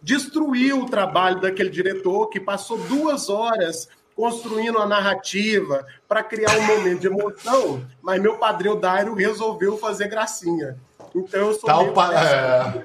destruiu 0.00 0.82
o 0.82 0.86
trabalho 0.86 1.40
daquele 1.40 1.70
diretor 1.70 2.28
que 2.28 2.38
passou 2.38 2.78
duas 2.78 3.28
horas 3.28 3.88
construindo 4.14 4.78
a 4.78 4.86
narrativa 4.86 5.86
para 6.08 6.24
criar 6.24 6.56
um 6.58 6.66
momento 6.66 7.00
de 7.00 7.06
emoção, 7.06 7.86
mas 8.02 8.20
meu 8.20 8.36
padrinho 8.36 8.74
Dairo 8.74 9.14
resolveu 9.14 9.78
fazer 9.78 10.08
gracinha. 10.08 10.76
Então 11.14 11.40
eu 11.40 11.54
sou. 11.54 11.68
Tá 11.68 11.84
pa... 11.92 12.14
é... 12.14 12.84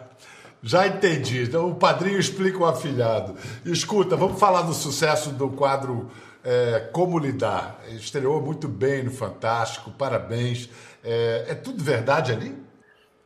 Já 0.62 0.88
entendi. 0.88 1.44
Então 1.44 1.70
o 1.70 1.76
padrinho 1.76 2.20
explica 2.20 2.58
o 2.58 2.66
afilhado. 2.66 3.36
Escuta, 3.66 4.16
vamos 4.16 4.40
falar 4.40 4.62
do 4.62 4.74
sucesso 4.74 5.32
do 5.32 5.50
quadro 5.50 6.10
é, 6.44 6.80
Como 6.92 7.18
Lidar. 7.18 7.80
Estreou 7.90 8.42
muito 8.42 8.68
bem 8.68 9.04
no 9.04 9.12
Fantástico, 9.12 9.92
parabéns. 9.92 10.70
É, 11.04 11.46
é 11.50 11.56
tudo 11.56 11.84
verdade 11.84 12.32
ali? 12.32 12.56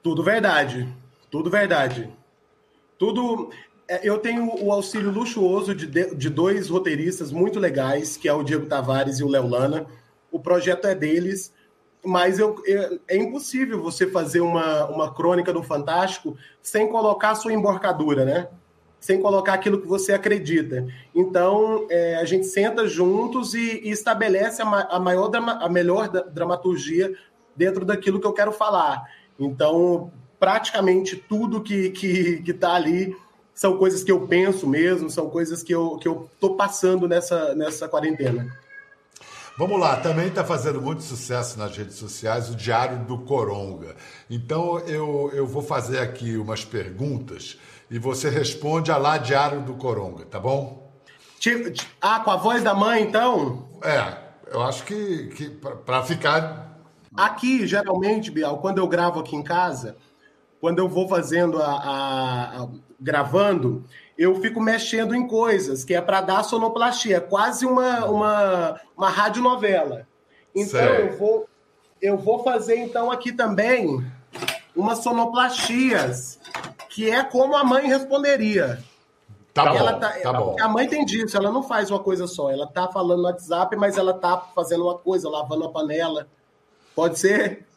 Tudo 0.03 0.23
verdade. 0.23 0.87
Tudo 1.29 1.49
verdade. 1.49 2.09
Tudo. 2.97 3.49
É, 3.87 4.01
eu 4.07 4.17
tenho 4.17 4.63
o 4.63 4.71
auxílio 4.71 5.11
luxuoso 5.11 5.73
de, 5.73 6.15
de 6.15 6.29
dois 6.29 6.69
roteiristas 6.69 7.31
muito 7.31 7.59
legais, 7.59 8.17
que 8.17 8.27
é 8.27 8.33
o 8.33 8.43
Diego 8.43 8.65
Tavares 8.65 9.19
e 9.19 9.23
o 9.23 9.29
Léo 9.29 9.47
Lana. 9.47 9.85
O 10.31 10.39
projeto 10.39 10.85
é 10.85 10.95
deles 10.95 11.53
mas 12.07 12.39
eu, 12.39 12.55
eu, 12.65 12.99
é 13.07 13.17
impossível 13.17 13.81
você 13.81 14.07
fazer 14.07 14.39
uma, 14.39 14.85
uma 14.85 15.13
crônica 15.13 15.51
do 15.51 15.61
Fantástico 15.61 16.37
sem 16.61 16.87
colocar 16.87 17.31
a 17.31 17.35
sua 17.35 17.53
emborcadura, 17.53 18.23
né? 18.23 18.47
Sem 18.99 19.21
colocar 19.21 19.53
aquilo 19.53 19.79
que 19.79 19.87
você 19.87 20.13
acredita. 20.13 20.87
Então, 21.13 21.85
é, 21.89 22.15
a 22.15 22.25
gente 22.25 22.47
senta 22.47 22.87
juntos 22.87 23.53
e, 23.53 23.81
e 23.83 23.89
estabelece 23.89 24.61
a, 24.61 24.65
a, 24.65 24.99
maior, 24.99 25.31
a 25.35 25.69
melhor 25.69 26.09
dramaturgia 26.09 27.13
dentro 27.55 27.85
daquilo 27.85 28.19
que 28.19 28.27
eu 28.27 28.33
quero 28.33 28.51
falar. 28.51 29.03
Então, 29.39 30.11
praticamente 30.39 31.15
tudo 31.15 31.61
que 31.61 31.87
está 31.87 31.99
que, 31.99 32.41
que 32.43 32.53
tá 32.53 32.73
ali 32.73 33.15
são 33.53 33.77
coisas 33.77 34.03
que 34.03 34.11
eu 34.11 34.27
penso 34.27 34.67
mesmo, 34.67 35.09
são 35.09 35.29
coisas 35.29 35.63
que 35.63 35.73
eu 35.73 35.95
estou 35.97 36.29
que 36.29 36.45
eu 36.45 36.49
passando 36.55 37.07
nessa, 37.07 37.55
nessa 37.55 37.87
quarentena. 37.87 38.55
Vamos 39.57 39.79
lá, 39.79 39.97
também 39.99 40.27
está 40.27 40.45
fazendo 40.45 40.79
muito 40.79 41.01
sucesso 41.01 41.57
nas 41.57 41.75
redes 41.75 41.95
sociais 41.95 42.47
o 42.51 42.55
Diário 42.55 42.99
do 43.05 43.17
Coronga. 43.17 43.95
Então 44.29 44.77
eu, 44.81 45.31
eu 45.33 45.47
vou 45.47 45.63
fazer 45.63 45.97
aqui 45.97 46.37
umas 46.37 46.63
perguntas 46.63 47.57
e 47.89 47.97
você 47.97 48.29
responde 48.29 48.91
a 48.91 48.97
lá 48.97 49.17
Diário 49.17 49.61
do 49.61 49.73
Coronga, 49.75 50.25
tá 50.25 50.39
bom? 50.39 50.87
Ah, 52.01 52.19
com 52.19 52.31
a 52.31 52.35
voz 52.35 52.63
da 52.63 52.73
mãe, 52.73 53.03
então? 53.03 53.67
É, 53.83 54.17
eu 54.51 54.61
acho 54.61 54.83
que, 54.83 55.27
que 55.27 55.49
para 55.49 56.03
ficar. 56.03 56.79
Aqui, 57.15 57.65
geralmente, 57.65 58.29
Bial, 58.29 58.57
quando 58.57 58.79
eu 58.79 58.87
gravo 58.87 59.19
aqui 59.19 59.35
em 59.35 59.43
casa, 59.43 59.95
quando 60.59 60.79
eu 60.79 60.89
vou 60.89 61.07
fazendo 61.07 61.61
a, 61.61 61.71
a, 61.71 62.63
a 62.63 62.67
gravando, 62.99 63.85
eu 64.17 64.41
fico 64.41 64.59
mexendo 64.59 65.15
em 65.15 65.27
coisas, 65.27 65.83
que 65.83 65.93
é 65.93 66.01
para 66.01 66.21
dar 66.21 66.43
sonoplastia, 66.43 67.21
quase 67.21 67.65
uma, 67.65 68.05
uma, 68.05 68.81
uma 68.97 69.09
radionovela. 69.09 70.07
Então, 70.55 70.79
eu 70.79 71.17
vou, 71.17 71.47
eu 72.01 72.17
vou 72.17 72.43
fazer, 72.43 72.77
então, 72.77 73.11
aqui 73.11 73.31
também 73.31 74.03
umas 74.75 74.99
sonoplastias, 74.99 76.39
que 76.97 77.11
é 77.11 77.23
como 77.23 77.55
a 77.55 77.63
mãe 77.63 77.87
responderia. 77.87 78.83
Tá 79.53 79.71
bom, 79.71 79.99
tá, 79.99 80.09
tá 80.19 80.33
bom. 80.33 80.55
A 80.59 80.67
mãe 80.67 80.87
tem 80.87 81.05
disso, 81.05 81.37
ela 81.37 81.51
não 81.51 81.61
faz 81.61 81.91
uma 81.91 81.99
coisa 81.99 82.25
só. 82.25 82.49
Ela 82.49 82.65
tá 82.65 82.87
falando 82.87 83.19
no 83.19 83.25
WhatsApp, 83.25 83.75
mas 83.75 83.99
ela 83.99 84.15
tá 84.15 84.35
fazendo 84.55 84.85
uma 84.85 84.97
coisa, 84.97 85.29
lavando 85.29 85.65
a 85.65 85.69
panela. 85.69 86.27
Pode 86.95 87.19
ser? 87.19 87.67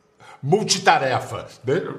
Multitarefa. 0.43 1.47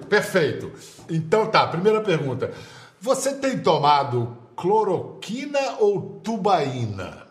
Perfeito. 0.10 0.72
Então 1.08 1.46
tá, 1.46 1.68
primeira 1.68 2.02
pergunta. 2.02 2.56
Você 3.00 3.36
tem 3.36 3.60
tomado 3.60 4.36
cloroquina 4.56 5.76
ou 5.78 6.20
tubaína? 6.24 7.28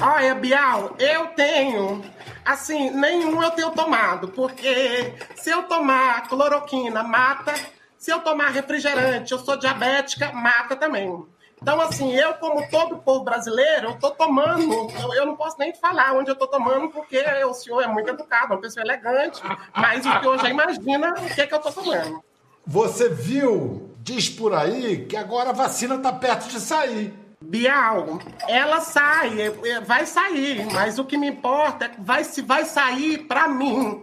Olha, 0.00 0.36
Bial, 0.36 0.94
eu 0.96 1.26
tenho. 1.34 2.04
Assim, 2.44 2.90
nenhum 2.90 3.42
eu 3.42 3.50
tenho 3.50 3.72
tomado, 3.72 4.28
porque 4.28 5.12
se 5.34 5.50
eu 5.50 5.64
tomar 5.64 6.28
cloroquina, 6.28 7.02
mata. 7.02 7.52
Se 8.00 8.10
eu 8.10 8.20
tomar 8.20 8.48
refrigerante, 8.48 9.30
eu 9.30 9.38
sou 9.38 9.58
diabética, 9.58 10.32
mata 10.32 10.74
também. 10.74 11.22
Então, 11.60 11.78
assim, 11.78 12.14
eu, 12.14 12.32
como 12.34 12.66
todo 12.70 12.96
povo 12.96 13.22
brasileiro, 13.22 13.88
eu 13.88 13.98
tô 13.98 14.10
tomando. 14.12 14.90
Eu, 14.98 15.12
eu 15.12 15.26
não 15.26 15.36
posso 15.36 15.58
nem 15.58 15.74
falar 15.74 16.14
onde 16.14 16.30
eu 16.30 16.34
tô 16.34 16.46
tomando, 16.46 16.88
porque 16.88 17.22
o 17.44 17.52
senhor 17.52 17.82
é 17.82 17.86
muito 17.86 18.08
educado, 18.08 18.54
uma 18.54 18.60
pessoa 18.60 18.82
elegante, 18.82 19.42
mas 19.76 20.06
o 20.06 20.18
senhor 20.18 20.38
já 20.38 20.48
imagina 20.48 21.12
o 21.12 21.34
que, 21.34 21.42
é 21.42 21.46
que 21.46 21.54
eu 21.54 21.58
tô 21.58 21.70
tomando. 21.70 22.24
Você 22.66 23.10
viu 23.10 23.90
diz 24.02 24.30
por 24.30 24.54
aí 24.54 25.04
que 25.04 25.14
agora 25.14 25.50
a 25.50 25.52
vacina 25.52 25.96
está 25.96 26.10
perto 26.10 26.48
de 26.48 26.58
sair. 26.58 27.12
Bial, 27.42 28.18
ela 28.48 28.80
sai, 28.80 29.42
é, 29.42 29.68
é, 29.68 29.80
vai 29.80 30.06
sair, 30.06 30.66
mas 30.72 30.98
o 30.98 31.04
que 31.04 31.18
me 31.18 31.28
importa 31.28 31.84
é 31.84 31.90
vai, 31.98 32.24
se 32.24 32.40
vai 32.40 32.64
sair 32.64 33.18
para 33.18 33.46
mim. 33.46 34.02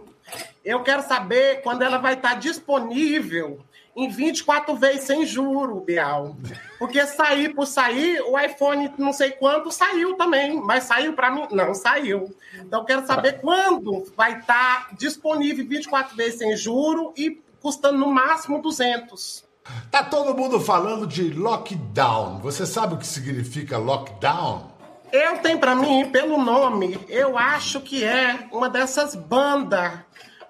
Eu 0.64 0.84
quero 0.84 1.02
saber 1.02 1.62
quando 1.62 1.82
ela 1.82 1.98
vai 1.98 2.14
estar 2.14 2.34
disponível 2.34 3.58
em 3.98 4.08
24 4.08 4.76
vezes 4.76 5.02
sem 5.02 5.26
juro, 5.26 5.80
Bial. 5.80 6.36
Porque 6.78 7.04
sair 7.04 7.52
por 7.52 7.66
sair, 7.66 8.20
o 8.20 8.38
iPhone 8.38 8.92
não 8.96 9.12
sei 9.12 9.32
quanto 9.32 9.72
saiu 9.72 10.14
também, 10.14 10.54
mas 10.60 10.84
saiu 10.84 11.14
para 11.14 11.32
mim? 11.32 11.48
Não, 11.50 11.74
saiu. 11.74 12.32
Então 12.54 12.78
eu 12.78 12.84
quero 12.84 13.04
saber 13.04 13.40
quando 13.40 14.04
vai 14.16 14.38
estar 14.38 14.86
tá 14.86 14.94
disponível 14.96 15.66
24 15.66 16.16
vezes 16.16 16.38
sem 16.38 16.56
juro 16.56 17.12
e 17.16 17.42
custando 17.60 17.98
no 17.98 18.06
máximo 18.06 18.62
200. 18.62 19.44
Tá 19.90 20.04
todo 20.04 20.32
mundo 20.32 20.60
falando 20.60 21.04
de 21.04 21.30
lockdown. 21.30 22.38
Você 22.38 22.64
sabe 22.66 22.94
o 22.94 22.98
que 22.98 23.06
significa 23.06 23.78
lockdown? 23.78 24.70
Eu 25.10 25.38
tenho 25.38 25.58
para 25.58 25.74
mim, 25.74 26.08
pelo 26.10 26.38
nome, 26.40 27.00
eu 27.08 27.36
acho 27.36 27.80
que 27.80 28.04
é 28.04 28.46
uma 28.52 28.70
dessas 28.70 29.16
bandas 29.16 29.92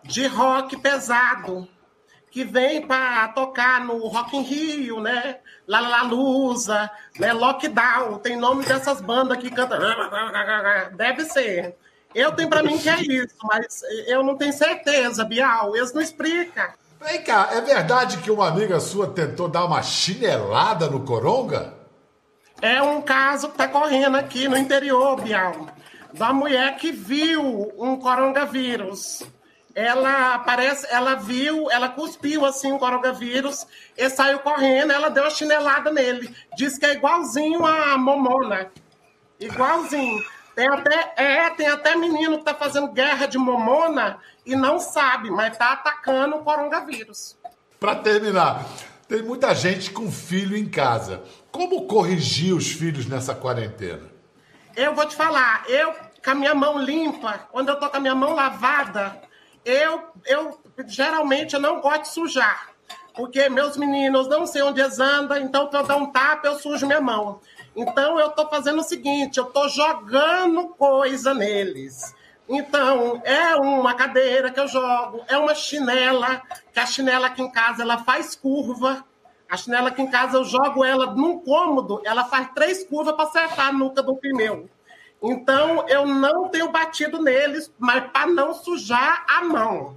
de 0.02 0.26
rock 0.26 0.76
pesado 0.76 1.66
que 2.38 2.44
vem 2.44 2.86
para 2.86 3.26
tocar 3.28 3.84
no 3.84 4.06
Rock 4.06 4.36
in 4.36 4.42
Rio, 4.42 5.00
né? 5.00 5.38
La 5.66 5.80
La 5.80 6.02
Lusa, 6.02 6.88
né? 7.18 7.32
Lockdown. 7.32 8.18
Tem 8.18 8.36
nome 8.36 8.64
dessas 8.64 9.00
bandas 9.00 9.38
que 9.38 9.50
cantam. 9.50 9.76
Deve 10.94 11.24
ser. 11.24 11.74
Eu 12.14 12.30
tenho 12.30 12.48
para 12.48 12.62
mim 12.62 12.78
que 12.78 12.88
é 12.88 13.00
isso, 13.00 13.34
mas 13.42 13.82
eu 14.06 14.22
não 14.22 14.36
tenho 14.36 14.52
certeza, 14.52 15.24
Bial. 15.24 15.74
Eles 15.74 15.92
não 15.92 16.00
explicam. 16.00 16.68
Vem 17.00 17.24
cá, 17.24 17.48
é 17.50 17.60
verdade 17.60 18.18
que 18.18 18.30
uma 18.30 18.46
amiga 18.46 18.78
sua 18.78 19.08
tentou 19.08 19.48
dar 19.48 19.64
uma 19.64 19.82
chinelada 19.82 20.88
no 20.88 21.04
Coronga? 21.04 21.74
É 22.62 22.80
um 22.80 23.02
caso 23.02 23.48
que 23.48 23.58
tá 23.58 23.66
correndo 23.66 24.16
aqui 24.16 24.46
no 24.46 24.56
interior, 24.56 25.20
Bial. 25.20 25.66
Da 26.12 26.32
mulher 26.32 26.76
que 26.76 26.92
viu 26.92 27.72
um 27.76 27.96
coronavírus. 27.96 29.24
Ela 29.74 30.38
parece, 30.40 30.86
ela 30.90 31.14
viu, 31.14 31.70
ela 31.70 31.88
cuspiu 31.88 32.44
assim 32.44 32.72
o 32.72 32.78
coronavírus 32.78 33.66
e 33.96 34.08
saiu 34.10 34.40
correndo, 34.40 34.92
ela 34.92 35.08
deu 35.08 35.24
uma 35.24 35.30
chinelada 35.30 35.90
nele. 35.90 36.34
Diz 36.56 36.78
que 36.78 36.86
é 36.86 36.94
igualzinho 36.94 37.64
a 37.64 37.96
Momona. 37.96 38.70
Igualzinho. 39.38 40.24
Tem 40.54 40.68
até, 40.68 41.12
é, 41.16 41.50
tem 41.50 41.68
até 41.68 41.94
menino 41.94 42.38
que 42.38 42.44
tá 42.44 42.54
fazendo 42.54 42.88
guerra 42.88 43.26
de 43.26 43.38
Momona 43.38 44.18
e 44.44 44.56
não 44.56 44.80
sabe, 44.80 45.30
mas 45.30 45.56
tá 45.56 45.72
atacando 45.72 46.36
o 46.36 46.42
coronavírus. 46.42 47.36
Para 47.78 47.94
terminar, 47.94 48.66
tem 49.06 49.22
muita 49.22 49.54
gente 49.54 49.92
com 49.92 50.10
filho 50.10 50.56
em 50.56 50.68
casa. 50.68 51.22
Como 51.52 51.86
corrigir 51.86 52.52
os 52.54 52.72
filhos 52.72 53.06
nessa 53.06 53.34
quarentena? 53.34 54.10
Eu 54.74 54.94
vou 54.94 55.06
te 55.06 55.14
falar, 55.14 55.64
eu 55.68 55.94
com 56.24 56.30
a 56.30 56.34
minha 56.34 56.54
mão 56.54 56.78
limpa, 56.78 57.46
quando 57.52 57.68
eu 57.68 57.76
tô 57.76 57.88
com 57.88 57.96
a 57.96 58.00
minha 58.00 58.14
mão 58.14 58.34
lavada, 58.34 59.27
eu, 59.70 60.10
eu 60.26 60.58
geralmente 60.86 61.54
eu 61.54 61.60
não 61.60 61.80
gosto 61.80 62.02
de 62.02 62.08
sujar. 62.08 62.70
Porque 63.14 63.48
meus 63.48 63.76
meninos 63.76 64.28
não 64.28 64.46
sei 64.46 64.62
onde 64.62 64.80
eles 64.80 65.00
andam, 65.00 65.36
então 65.38 65.66
para 65.66 65.80
eu 65.80 65.86
dar 65.86 65.96
um 65.96 66.06
tapa, 66.06 66.46
eu 66.46 66.54
sujo 66.54 66.86
minha 66.86 67.00
mão. 67.00 67.40
Então 67.74 68.18
eu 68.18 68.28
estou 68.28 68.48
fazendo 68.48 68.78
o 68.78 68.84
seguinte, 68.84 69.38
eu 69.38 69.44
estou 69.44 69.68
jogando 69.68 70.68
coisa 70.68 71.34
neles. 71.34 72.14
Então, 72.48 73.20
é 73.24 73.56
uma 73.56 73.92
cadeira 73.92 74.50
que 74.50 74.58
eu 74.58 74.66
jogo, 74.66 75.22
é 75.28 75.36
uma 75.36 75.54
chinela, 75.54 76.40
que 76.72 76.80
a 76.80 76.86
chinela 76.86 77.26
aqui 77.26 77.42
em 77.42 77.50
casa 77.50 77.82
ela 77.82 77.98
faz 77.98 78.34
curva. 78.34 79.04
A 79.50 79.56
chinela 79.56 79.88
aqui 79.88 80.00
em 80.00 80.10
casa 80.10 80.38
eu 80.38 80.44
jogo 80.44 80.82
ela 80.82 81.14
num 81.14 81.40
cômodo, 81.40 82.00
ela 82.04 82.24
faz 82.24 82.48
três 82.54 82.84
curvas 82.84 83.14
para 83.14 83.24
acertar 83.24 83.68
a 83.68 83.72
nuca 83.72 84.02
do 84.02 84.16
pneu. 84.16 84.68
Então, 85.22 85.84
eu 85.88 86.06
não 86.06 86.48
tenho 86.48 86.70
batido 86.70 87.20
neles, 87.22 87.72
mas 87.78 88.04
para 88.12 88.26
não 88.26 88.54
sujar 88.54 89.24
a 89.28 89.44
mão. 89.44 89.96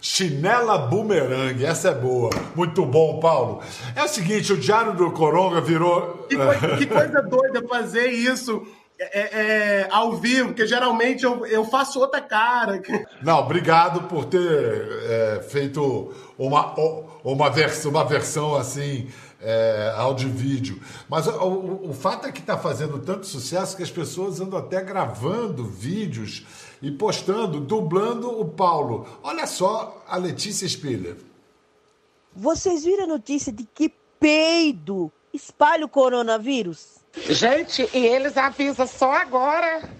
Chinela 0.00 0.78
Boomerang, 0.78 1.64
essa 1.64 1.88
é 1.88 1.94
boa. 1.94 2.30
Muito 2.54 2.84
bom, 2.84 3.18
Paulo. 3.18 3.62
É 3.96 4.04
o 4.04 4.08
seguinte, 4.08 4.52
o 4.52 4.56
Diário 4.56 4.94
do 4.94 5.10
Coronga 5.12 5.60
virou... 5.60 6.26
Que 6.28 6.36
coisa, 6.36 6.76
que 6.76 6.86
coisa 6.86 7.22
doida 7.22 7.66
fazer 7.66 8.08
isso 8.08 8.66
é, 8.98 9.20
é, 9.20 9.88
ao 9.90 10.12
vivo, 10.16 10.48
porque 10.48 10.66
geralmente 10.66 11.24
eu, 11.24 11.44
eu 11.46 11.64
faço 11.64 11.98
outra 11.98 12.20
cara. 12.20 12.80
Não, 13.22 13.38
obrigado 13.40 14.02
por 14.08 14.26
ter 14.26 14.40
é, 14.40 15.42
feito 15.48 16.12
uma, 16.38 16.74
uma, 17.24 17.50
vers 17.50 17.84
uma 17.84 18.04
versão 18.04 18.54
assim 18.54 19.08
é, 19.42 19.92
áudio 19.96 20.28
e 20.28 20.32
vídeo. 20.32 20.80
Mas 21.08 21.26
o, 21.26 21.32
o, 21.32 21.90
o 21.90 21.92
fato 21.92 22.26
é 22.26 22.32
que 22.32 22.40
está 22.40 22.56
fazendo 22.56 22.98
tanto 23.00 23.26
sucesso 23.26 23.76
que 23.76 23.82
as 23.82 23.90
pessoas 23.90 24.40
andam 24.40 24.58
até 24.58 24.80
gravando 24.82 25.64
vídeos 25.64 26.46
e 26.80 26.90
postando, 26.90 27.60
dublando 27.60 28.30
o 28.40 28.44
Paulo. 28.44 29.06
Olha 29.22 29.46
só 29.46 30.02
a 30.06 30.16
Letícia 30.16 30.68
Spiller. 30.68 31.16
Vocês 32.34 32.84
viram 32.84 33.04
a 33.04 33.08
notícia 33.08 33.52
de 33.52 33.64
que 33.64 33.92
peido 34.18 35.12
espalha 35.34 35.84
o 35.84 35.88
coronavírus? 35.88 37.02
Gente, 37.28 37.88
e 37.92 38.06
eles 38.06 38.38
avisam 38.38 38.86
só 38.86 39.12
agora, 39.12 39.90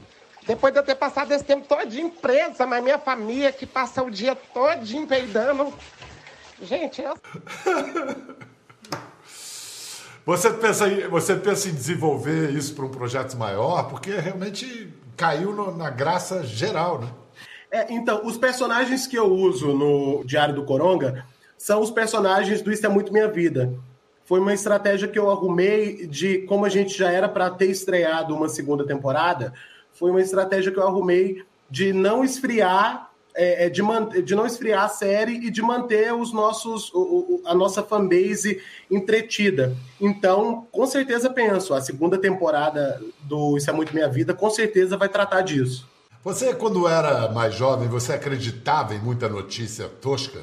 depois 0.46 0.72
de 0.72 0.78
eu 0.78 0.84
ter 0.84 0.94
passado 0.94 1.32
esse 1.32 1.44
tempo 1.44 1.68
todinho 1.68 2.11
presa, 2.11 2.66
mas 2.66 2.82
minha 2.82 2.99
família 2.99 3.52
que 3.52 3.66
passa 3.66 4.02
o 4.02 4.11
dia 4.11 4.34
todinho 4.34 5.06
peidando. 5.06 5.72
Gente, 6.62 7.02
eu... 7.02 7.14
Você 10.25 10.50
pensa, 10.52 10.88
em, 10.88 11.09
você 11.09 11.35
pensa 11.35 11.69
em 11.69 11.75
desenvolver 11.75 12.50
isso 12.50 12.75
para 12.75 12.85
um 12.85 12.91
projeto 12.91 13.37
maior? 13.37 13.88
Porque 13.88 14.11
realmente 14.12 14.88
caiu 15.17 15.52
no, 15.52 15.76
na 15.76 15.91
graça 15.91 16.45
geral, 16.45 17.00
né? 17.00 17.09
É, 17.71 17.93
então, 17.93 18.25
os 18.25 18.37
personagens 18.37 19.07
que 19.07 19.17
eu 19.17 19.33
uso 19.33 19.73
no 19.73 20.23
Diário 20.25 20.55
do 20.55 20.64
Coronga 20.64 21.25
são 21.57 21.81
os 21.81 21.91
personagens 21.91 22.61
do 22.61 22.71
Isso 22.71 22.85
é 22.85 22.88
Muito 22.88 23.12
Minha 23.12 23.29
Vida. 23.29 23.73
Foi 24.25 24.41
uma 24.41 24.52
estratégia 24.52 25.09
que 25.09 25.19
eu 25.19 25.31
arrumei 25.31 26.07
de 26.07 26.38
como 26.43 26.64
a 26.64 26.69
gente 26.69 26.97
já 26.97 27.11
era 27.11 27.29
para 27.29 27.50
ter 27.50 27.71
estreado 27.71 28.35
uma 28.35 28.49
segunda 28.49 28.87
temporada. 28.87 29.52
Foi 29.93 30.11
uma 30.11 30.21
estratégia 30.21 30.71
que 30.71 30.79
eu 30.79 30.87
arrumei 30.87 31.45
de 31.71 31.93
não 31.93 32.23
esfriar 32.23 33.12
é, 33.34 33.66
é, 33.66 33.70
de, 33.70 33.82
de 34.22 34.34
não 34.34 34.46
esfriar 34.46 34.84
a 34.84 34.88
série 34.88 35.34
e 35.46 35.50
de 35.50 35.62
manter 35.62 36.12
os 36.14 36.32
nossos, 36.32 36.92
o, 36.92 36.98
o, 37.00 37.42
a 37.44 37.54
nossa 37.54 37.82
fanbase 37.82 38.60
entretida. 38.90 39.76
Então, 40.00 40.66
com 40.71 40.86
certeza 40.86 41.30
penso, 41.30 41.75
a 41.75 41.80
segunda 41.80 42.18
temporada 42.18 43.00
do 43.23 43.56
Isso 43.56 43.71
é 43.71 43.73
Muito 43.73 43.95
Minha 43.95 44.08
Vida, 44.08 44.34
com 44.34 44.50
certeza 44.50 44.97
vai 44.97 45.08
tratar 45.08 45.42
disso. 45.42 45.88
Você, 46.25 46.54
quando 46.54 46.86
era 46.86 47.28
mais 47.30 47.54
jovem, 47.54 47.88
você 47.88 48.12
acreditava 48.12 48.95
em 48.95 48.99
muita 48.99 49.28
notícia 49.28 49.88
tosca? 49.88 50.40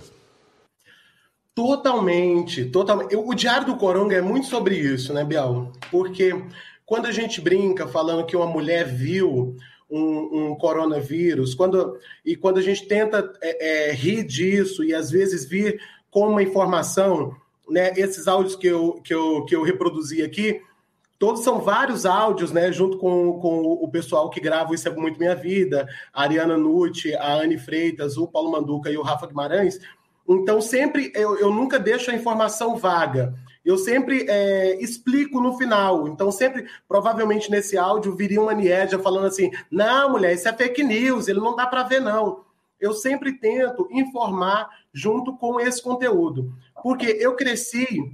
Totalmente, 1.55 2.65
totalmente. 2.65 3.15
O 3.15 3.33
Diário 3.33 3.67
do 3.67 3.77
Coronga 3.77 4.15
é 4.15 4.21
muito 4.21 4.47
sobre 4.47 4.75
isso, 4.75 5.13
né, 5.13 5.23
Bial? 5.23 5.71
Porque 5.91 6.33
quando 6.85 7.05
a 7.05 7.11
gente 7.11 7.39
brinca 7.39 7.87
falando 7.87 8.25
que 8.25 8.35
uma 8.35 8.47
mulher 8.47 8.85
viu 8.85 9.55
um, 9.89 10.51
um, 10.51 10.55
coronavírus, 10.55 11.55
quando, 11.55 11.97
e 12.25 12.35
quando 12.35 12.57
a 12.57 12.61
gente 12.61 12.87
tenta 12.87 13.33
é, 13.41 13.89
é, 13.89 13.91
rir 13.93 14.23
disso 14.23 14.83
e 14.83 14.93
às 14.93 15.09
vezes 15.09 15.45
vir 15.45 15.81
com 16.11 16.27
uma 16.27 16.43
informação, 16.43 17.35
né, 17.69 17.93
esses 17.97 18.27
áudios 18.27 18.55
que 18.55 18.67
eu, 18.67 19.01
que, 19.03 19.13
eu, 19.13 19.45
que 19.45 19.55
eu 19.55 19.63
reproduzi 19.63 20.21
aqui, 20.21 20.61
todos 21.17 21.43
são 21.43 21.59
vários 21.59 22.05
áudios, 22.05 22.51
né, 22.51 22.71
junto 22.71 22.97
com, 22.97 23.39
com 23.39 23.61
o 23.73 23.89
pessoal 23.89 24.29
que 24.29 24.39
grava 24.39 24.73
Isso 24.73 24.87
é 24.87 24.91
Muito 24.91 25.19
Minha 25.19 25.35
Vida, 25.35 25.87
a 26.13 26.23
Ariana 26.23 26.57
Nucci, 26.57 27.13
a 27.15 27.33
Anne 27.33 27.57
Freitas, 27.57 28.17
o 28.17 28.27
Paulo 28.27 28.51
Manduca 28.51 28.89
e 28.89 28.97
o 28.97 29.01
Rafa 29.03 29.27
Guimarães. 29.27 29.79
Então, 30.27 30.61
sempre, 30.61 31.11
eu, 31.15 31.37
eu 31.37 31.51
nunca 31.51 31.79
deixo 31.79 32.11
a 32.11 32.15
informação 32.15 32.77
vaga 32.77 33.33
eu 33.69 33.77
sempre 33.77 34.25
é, 34.27 34.81
explico 34.81 35.39
no 35.39 35.55
final. 35.55 36.07
Então, 36.07 36.31
sempre, 36.31 36.65
provavelmente 36.87 37.51
nesse 37.51 37.77
áudio, 37.77 38.15
viria 38.15 38.41
uma 38.41 38.55
Niédia 38.55 38.97
falando 38.97 39.27
assim: 39.27 39.51
não, 39.69 40.09
mulher, 40.09 40.33
isso 40.33 40.49
é 40.49 40.53
fake 40.53 40.83
news, 40.83 41.27
ele 41.27 41.39
não 41.39 41.55
dá 41.55 41.67
para 41.67 41.83
ver, 41.83 41.99
não. 41.99 42.45
Eu 42.79 42.93
sempre 42.93 43.33
tento 43.33 43.87
informar 43.91 44.67
junto 44.91 45.37
com 45.37 45.59
esse 45.59 45.83
conteúdo. 45.83 46.51
Porque 46.81 47.15
eu 47.19 47.35
cresci 47.35 48.11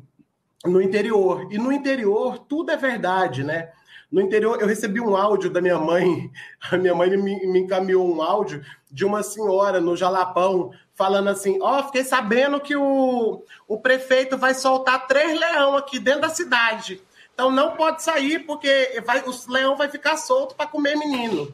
no 0.65 0.81
interior, 0.81 1.47
e 1.49 1.57
no 1.57 1.71
interior 1.71 2.37
tudo 2.37 2.71
é 2.71 2.75
verdade, 2.75 3.41
né? 3.41 3.69
No 4.11 4.19
interior, 4.19 4.59
eu 4.59 4.67
recebi 4.67 4.99
um 4.99 5.15
áudio 5.15 5.49
da 5.49 5.61
minha 5.61 5.79
mãe, 5.79 6.29
a 6.69 6.77
minha 6.77 6.93
mãe 6.93 7.15
me, 7.15 7.47
me 7.47 7.59
encaminhou 7.59 8.05
um 8.13 8.21
áudio 8.21 8.61
de 8.91 9.05
uma 9.05 9.23
senhora 9.23 9.79
no 9.79 9.95
Jalapão 9.95 10.71
falando 10.95 11.29
assim: 11.29 11.59
Ó, 11.61 11.79
oh, 11.79 11.83
fiquei 11.83 12.03
sabendo 12.03 12.59
que 12.59 12.75
o, 12.75 13.43
o 13.67 13.77
prefeito 13.79 14.37
vai 14.37 14.53
soltar 14.53 15.07
três 15.07 15.39
leão 15.39 15.77
aqui 15.77 15.99
dentro 15.99 16.21
da 16.21 16.29
cidade. 16.29 17.01
Então 17.33 17.51
não 17.51 17.75
pode 17.75 18.01
sair 18.01 18.39
porque 18.39 19.01
vai, 19.05 19.21
os 19.27 19.45
leão 19.47 19.75
vai 19.75 19.89
ficar 19.89 20.17
solto 20.17 20.55
para 20.55 20.67
comer 20.67 20.95
menino. 20.95 21.53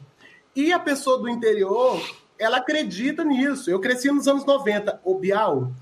E 0.54 0.72
a 0.72 0.78
pessoa 0.78 1.18
do 1.18 1.28
interior, 1.28 2.00
ela 2.38 2.58
acredita 2.58 3.24
nisso. 3.24 3.70
Eu 3.70 3.80
cresci 3.80 4.10
nos 4.10 4.28
anos 4.28 4.44
90. 4.44 5.00
O 5.02 5.18
Bial, 5.18 5.72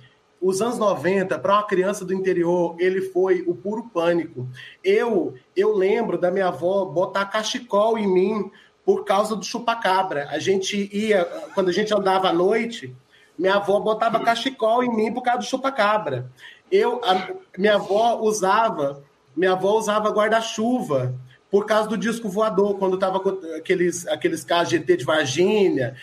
os 0.41 0.63
anos 0.63 0.79
90, 0.79 1.39
para 1.39 1.55
uma 1.55 1.67
criança 1.67 2.05
do 2.05 2.15
interior, 2.15 2.77
ele 2.79 3.03
foi 3.03 3.43
o 3.47 3.55
puro 3.55 3.91
pânico. 3.93 4.49
Eu, 4.83 5.35
eu 5.55 5.75
lembro 5.75 6.17
da 6.17 6.31
minha 6.31 6.49
avó 6.49 6.87
botar 6.87 7.27
cachecol 7.27 7.99
em 7.99 8.07
mim 8.07 8.51
por 8.85 9.05
causa 9.05 9.37
do 9.37 9.45
chupacabra. 9.45 10.29
A 10.31 10.39
gente 10.39 10.89
ia, 10.97 11.25
quando 11.55 11.69
a 11.69 11.73
gente 11.73 11.93
andava 11.93 12.31
à 12.31 12.33
noite, 12.33 12.97
minha 13.41 13.55
avó 13.55 13.81
botava 13.81 14.21
cachecol 14.21 14.85
em 14.85 14.95
mim 14.95 15.11
por 15.11 15.23
causa 15.23 15.39
do 15.39 15.47
chupacabra. 15.47 16.31
Eu, 16.71 17.01
a, 17.03 17.31
minha 17.57 17.77
avó 17.77 18.19
usava, 18.21 19.03
minha 19.35 19.53
avó 19.53 19.79
usava 19.79 20.11
guarda-chuva 20.11 21.15
por 21.51 21.65
causa 21.65 21.89
do 21.89 21.97
disco 21.97 22.29
voador, 22.29 22.79
quando 22.79 22.95
estava 22.95 23.19
com 23.19 23.31
aqueles, 23.57 24.07
aqueles 24.07 24.45
casos 24.45 24.73
GT 24.73 24.99
de 24.99 25.05
Varginha. 25.07 25.97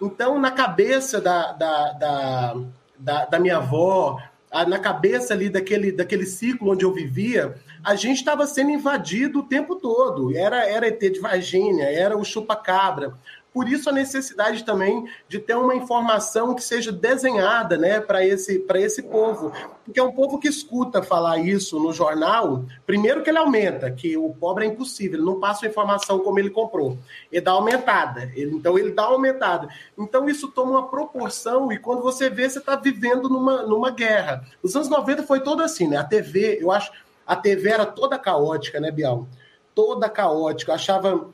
Então, 0.00 0.38
na 0.38 0.50
cabeça 0.50 1.18
da, 1.18 1.52
da, 1.52 1.92
da, 1.92 2.56
da, 2.98 3.24
da 3.24 3.38
minha 3.38 3.56
avó, 3.56 4.20
na 4.68 4.78
cabeça 4.78 5.32
ali 5.32 5.48
daquele, 5.48 5.92
daquele 5.92 6.26
ciclo 6.26 6.72
onde 6.72 6.84
eu 6.84 6.92
vivia, 6.92 7.54
a 7.82 7.94
gente 7.94 8.18
estava 8.18 8.46
sendo 8.46 8.70
invadido 8.70 9.38
o 9.38 9.44
tempo 9.44 9.76
todo. 9.76 10.36
Era, 10.36 10.68
era 10.68 10.88
ET 10.88 11.00
de 11.00 11.20
Varginha, 11.20 11.86
era 11.86 12.18
o 12.18 12.24
chupa-cabra. 12.24 13.14
Por 13.52 13.68
isso 13.68 13.90
a 13.90 13.92
necessidade 13.92 14.64
também 14.64 15.06
de 15.28 15.38
ter 15.38 15.54
uma 15.54 15.74
informação 15.74 16.54
que 16.54 16.62
seja 16.62 16.90
desenhada 16.90 17.76
né, 17.76 18.00
para 18.00 18.24
esse, 18.24 18.64
esse 18.76 19.02
povo. 19.02 19.52
Porque 19.84 20.00
é 20.00 20.02
um 20.02 20.12
povo 20.12 20.38
que 20.38 20.48
escuta 20.48 21.02
falar 21.02 21.38
isso 21.38 21.78
no 21.78 21.92
jornal, 21.92 22.64
primeiro 22.86 23.22
que 23.22 23.28
ele 23.28 23.38
aumenta, 23.38 23.90
que 23.90 24.16
o 24.16 24.30
pobre 24.30 24.64
é 24.64 24.68
impossível, 24.68 25.18
ele 25.18 25.26
não 25.26 25.38
passa 25.38 25.66
a 25.66 25.68
informação 25.68 26.20
como 26.20 26.38
ele 26.38 26.48
comprou. 26.48 26.96
Ele 27.30 27.42
dá 27.42 27.52
aumentada. 27.52 28.32
Ele, 28.34 28.56
então 28.56 28.78
ele 28.78 28.92
dá 28.92 29.04
aumentada. 29.04 29.68
Então 29.98 30.28
isso 30.28 30.48
toma 30.48 30.70
uma 30.70 30.88
proporção 30.88 31.70
e 31.70 31.78
quando 31.78 32.00
você 32.00 32.30
vê, 32.30 32.48
você 32.48 32.58
está 32.58 32.74
vivendo 32.74 33.28
numa, 33.28 33.62
numa 33.62 33.90
guerra. 33.90 34.44
Os 34.62 34.74
anos 34.74 34.88
90 34.88 35.24
foi 35.24 35.40
todo 35.40 35.62
assim, 35.62 35.88
né? 35.88 35.98
A 35.98 36.04
TV, 36.04 36.58
eu 36.58 36.70
acho, 36.70 36.90
a 37.26 37.36
TV 37.36 37.68
era 37.68 37.84
toda 37.84 38.18
caótica, 38.18 38.80
né, 38.80 38.90
Bial? 38.90 39.28
Toda 39.74 40.08
caótica. 40.08 40.70
Eu 40.70 40.76
achava 40.76 41.28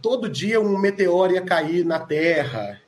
todo 0.00 0.28
dia 0.28 0.60
um 0.60 0.78
meteoro 0.78 1.34
ia 1.34 1.42
cair 1.42 1.84
na 1.84 1.98
Terra. 1.98 2.80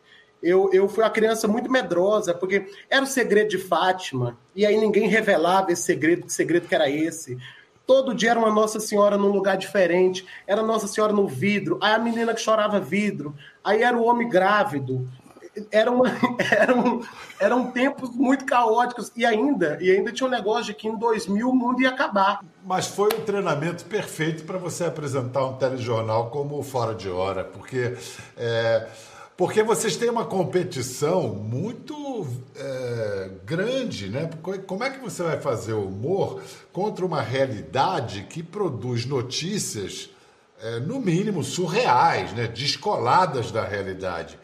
Eu, 0.42 0.68
eu 0.72 0.88
fui 0.88 1.02
uma 1.02 1.10
criança 1.10 1.48
muito 1.48 1.70
medrosa, 1.70 2.34
porque 2.34 2.66
era 2.90 3.02
o 3.02 3.06
segredo 3.06 3.48
de 3.48 3.58
Fátima, 3.58 4.38
e 4.54 4.66
aí 4.66 4.76
ninguém 4.76 5.08
revelava 5.08 5.72
esse 5.72 5.82
segredo, 5.82 6.26
que 6.26 6.32
segredo 6.32 6.68
que 6.68 6.74
era 6.74 6.88
esse. 6.90 7.38
Todo 7.86 8.14
dia 8.14 8.30
era 8.30 8.38
uma 8.38 8.50
Nossa 8.50 8.78
Senhora 8.78 9.16
num 9.16 9.28
lugar 9.28 9.56
diferente, 9.56 10.26
era 10.46 10.62
Nossa 10.62 10.86
Senhora 10.86 11.12
no 11.12 11.26
vidro, 11.26 11.78
aí 11.82 11.94
a 11.94 11.98
menina 11.98 12.34
que 12.34 12.40
chorava 12.40 12.78
vidro, 12.78 13.34
aí 13.62 13.82
era 13.82 13.96
o 13.96 14.04
homem 14.04 14.28
grávido, 14.28 15.08
era 15.70 15.90
uma, 15.90 16.06
eram, 16.50 17.02
eram 17.38 17.70
tempos 17.70 18.10
muito 18.10 18.44
caóticos 18.44 19.12
e 19.16 19.24
ainda 19.24 19.78
e 19.80 19.90
ainda 19.90 20.12
tinha 20.12 20.26
um 20.26 20.30
negócio 20.30 20.66
de 20.66 20.74
que 20.74 20.88
em 20.88 20.96
2000 20.96 21.48
o 21.48 21.54
mundo 21.54 21.82
ia 21.82 21.90
acabar. 21.90 22.44
Mas 22.64 22.86
foi 22.86 23.08
um 23.14 23.20
treinamento 23.20 23.84
perfeito 23.84 24.44
para 24.44 24.58
você 24.58 24.84
apresentar 24.84 25.44
um 25.46 25.54
telejornal 25.54 26.30
como 26.30 26.62
Fora 26.62 26.94
de 26.94 27.08
Hora, 27.08 27.44
porque 27.44 27.96
é, 28.36 28.88
porque 29.36 29.64
vocês 29.64 29.96
têm 29.96 30.08
uma 30.08 30.24
competição 30.24 31.28
muito 31.28 32.26
é, 32.54 33.30
grande, 33.44 34.08
né? 34.08 34.30
Como 34.64 34.84
é 34.84 34.90
que 34.90 35.00
você 35.00 35.24
vai 35.24 35.40
fazer 35.40 35.72
humor 35.72 36.40
contra 36.72 37.04
uma 37.04 37.20
realidade 37.20 38.26
que 38.30 38.44
produz 38.44 39.04
notícias, 39.04 40.08
é, 40.62 40.78
no 40.78 41.00
mínimo, 41.00 41.42
surreais, 41.42 42.32
né? 42.32 42.46
descoladas 42.46 43.50
da 43.50 43.64
realidade? 43.64 44.38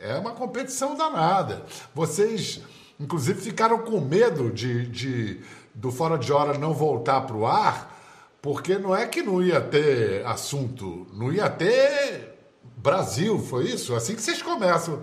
É 0.00 0.14
uma 0.14 0.30
competição 0.30 0.94
danada. 0.94 1.64
Vocês, 1.92 2.60
inclusive, 3.00 3.40
ficaram 3.40 3.78
com 3.78 4.00
medo 4.00 4.48
de, 4.48 4.86
de 4.86 5.40
do 5.74 5.90
Fora 5.90 6.16
de 6.16 6.32
Hora 6.32 6.56
não 6.56 6.72
voltar 6.72 7.22
para 7.22 7.36
o 7.36 7.44
ar, 7.44 7.98
porque 8.40 8.78
não 8.78 8.94
é 8.94 9.06
que 9.06 9.22
não 9.22 9.42
ia 9.42 9.60
ter 9.60 10.24
assunto, 10.24 11.06
não 11.12 11.32
ia 11.32 11.50
ter 11.50 12.38
Brasil, 12.76 13.40
foi 13.40 13.64
isso? 13.64 13.94
Assim 13.94 14.14
que 14.14 14.22
vocês 14.22 14.40
começam. 14.40 15.02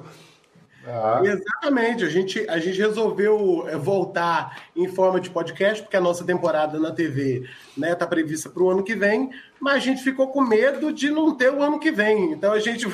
Ah. 0.87 1.21
Exatamente, 1.23 2.03
a 2.03 2.09
gente, 2.09 2.47
a 2.47 2.59
gente 2.59 2.77
resolveu 2.77 3.65
eh, 3.67 3.75
voltar 3.75 4.61
em 4.75 4.87
forma 4.87 5.19
de 5.19 5.31
podcast, 5.31 5.81
porque 5.81 5.97
a 5.97 6.01
nossa 6.01 6.23
temporada 6.23 6.79
na 6.79 6.91
TV 6.91 7.49
né, 7.75 7.95
tá 7.95 8.05
prevista 8.05 8.49
para 8.49 8.61
o 8.61 8.69
ano 8.69 8.83
que 8.83 8.93
vem, 8.93 9.31
mas 9.59 9.75
a 9.75 9.79
gente 9.79 10.03
ficou 10.03 10.27
com 10.27 10.41
medo 10.41 10.93
de 10.93 11.09
não 11.09 11.33
ter 11.33 11.51
o 11.51 11.63
ano 11.63 11.79
que 11.79 11.91
vem. 11.91 12.33
Então 12.33 12.51
a 12.53 12.59
gente 12.59 12.85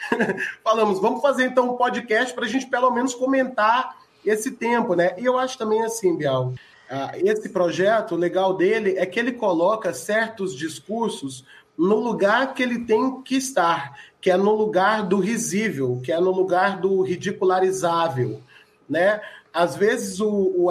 falamos, 0.64 1.00
vamos 1.00 1.20
fazer 1.20 1.44
então 1.44 1.74
um 1.74 1.76
podcast 1.76 2.32
para 2.34 2.46
a 2.46 2.48
gente 2.48 2.66
pelo 2.66 2.90
menos 2.90 3.14
comentar 3.14 3.94
esse 4.24 4.52
tempo, 4.52 4.94
né? 4.94 5.14
E 5.18 5.24
eu 5.26 5.38
acho 5.38 5.58
também 5.58 5.82
assim, 5.82 6.16
Bial, 6.16 6.54
ah, 6.88 7.12
esse 7.16 7.48
projeto, 7.50 8.12
o 8.12 8.18
legal 8.18 8.56
dele 8.56 8.94
é 8.96 9.04
que 9.04 9.18
ele 9.18 9.32
coloca 9.32 9.92
certos 9.92 10.54
discursos 10.54 11.44
no 11.76 11.96
lugar 11.96 12.54
que 12.54 12.62
ele 12.62 12.80
tem 12.80 13.20
que 13.22 13.36
estar, 13.36 13.98
que 14.20 14.30
é 14.30 14.36
no 14.36 14.54
lugar 14.54 15.06
do 15.06 15.18
risível, 15.18 16.00
que 16.02 16.12
é 16.12 16.20
no 16.20 16.30
lugar 16.30 16.80
do 16.80 17.02
ridicularizável, 17.02 18.40
né? 18.88 19.20
Às 19.52 19.76
vezes 19.76 20.20
o, 20.20 20.28
o 20.28 20.68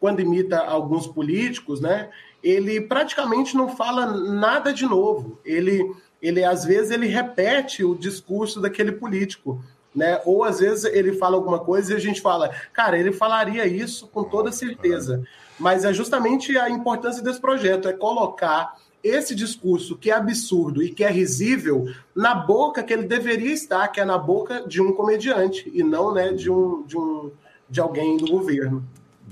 quando 0.00 0.20
imita 0.20 0.58
alguns 0.58 1.06
políticos, 1.06 1.80
né, 1.80 2.08
ele 2.42 2.80
praticamente 2.80 3.56
não 3.56 3.68
fala 3.68 4.06
nada 4.06 4.72
de 4.72 4.86
novo. 4.86 5.38
Ele, 5.44 5.92
ele 6.22 6.44
às 6.44 6.64
vezes 6.64 6.90
ele 6.90 7.06
repete 7.06 7.84
o 7.84 7.94
discurso 7.94 8.60
daquele 8.60 8.92
político, 8.92 9.62
né? 9.94 10.20
Ou 10.24 10.44
às 10.44 10.60
vezes 10.60 10.84
ele 10.84 11.14
fala 11.14 11.36
alguma 11.36 11.58
coisa 11.58 11.92
e 11.92 11.96
a 11.96 12.00
gente 12.00 12.20
fala, 12.20 12.50
cara, 12.72 12.98
ele 12.98 13.12
falaria 13.12 13.66
isso 13.66 14.06
com 14.06 14.22
toda 14.22 14.52
certeza. 14.52 15.24
Mas 15.58 15.84
é 15.84 15.92
justamente 15.92 16.56
a 16.56 16.70
importância 16.70 17.22
desse 17.22 17.40
projeto, 17.40 17.88
é 17.88 17.92
colocar 17.92 18.76
esse 19.02 19.34
discurso 19.34 19.96
que 19.96 20.10
é 20.10 20.14
absurdo 20.14 20.82
e 20.82 20.90
que 20.90 21.04
é 21.04 21.10
risível 21.10 21.86
na 22.14 22.34
boca 22.34 22.82
que 22.82 22.92
ele 22.92 23.04
deveria 23.04 23.52
estar, 23.52 23.88
que 23.88 24.00
é 24.00 24.04
na 24.04 24.18
boca 24.18 24.66
de 24.66 24.80
um 24.80 24.92
comediante 24.92 25.70
e 25.72 25.82
não 25.82 26.12
né, 26.12 26.32
de, 26.32 26.50
um, 26.50 26.84
de, 26.86 26.96
um, 26.96 27.30
de 27.68 27.80
alguém 27.80 28.16
do 28.16 28.26
governo. 28.26 28.84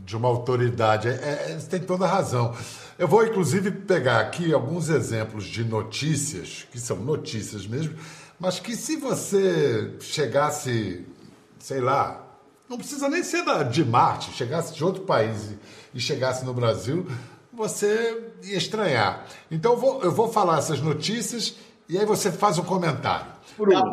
De 0.05 0.17
uma 0.17 0.29
autoridade. 0.29 1.09
É, 1.09 1.13
é, 1.13 1.59
você 1.59 1.69
tem 1.69 1.81
toda 1.81 2.05
a 2.05 2.09
razão. 2.09 2.55
Eu 2.99 3.09
vou, 3.09 3.25
inclusive, 3.27 3.71
pegar 3.71 4.21
aqui 4.21 4.53
alguns 4.53 4.89
exemplos 4.89 5.45
de 5.45 5.65
notícias, 5.65 6.67
que 6.71 6.79
são 6.79 6.97
notícias 6.97 7.67
mesmo, 7.67 7.95
mas 8.39 8.61
que 8.61 8.77
se 8.77 8.97
você 8.97 9.95
chegasse, 10.01 11.05
sei 11.59 11.81
lá, 11.81 12.25
não 12.69 12.79
precisa 12.79 13.09
nem 13.09 13.23
ser 13.23 13.45
de 13.71 13.85
Marte, 13.85 14.33
chegasse 14.33 14.75
de 14.75 14.85
outro 14.85 15.03
país 15.03 15.55
e 15.95 16.01
chegasse 16.01 16.45
no 16.45 16.53
Brasil, 16.53 17.07
você 17.57 18.33
ia 18.45 18.57
estranhar. 18.57 19.27
Então 19.51 19.73
eu 19.73 19.79
vou, 19.79 20.03
eu 20.03 20.13
vou 20.13 20.29
falar 20.29 20.59
essas 20.59 20.81
notícias 20.81 21.57
e 21.89 21.99
aí 21.99 22.05
você 22.05 22.31
faz 22.31 22.59
um 22.59 22.65
comentário. 22.65 23.27
Tá 23.57 23.93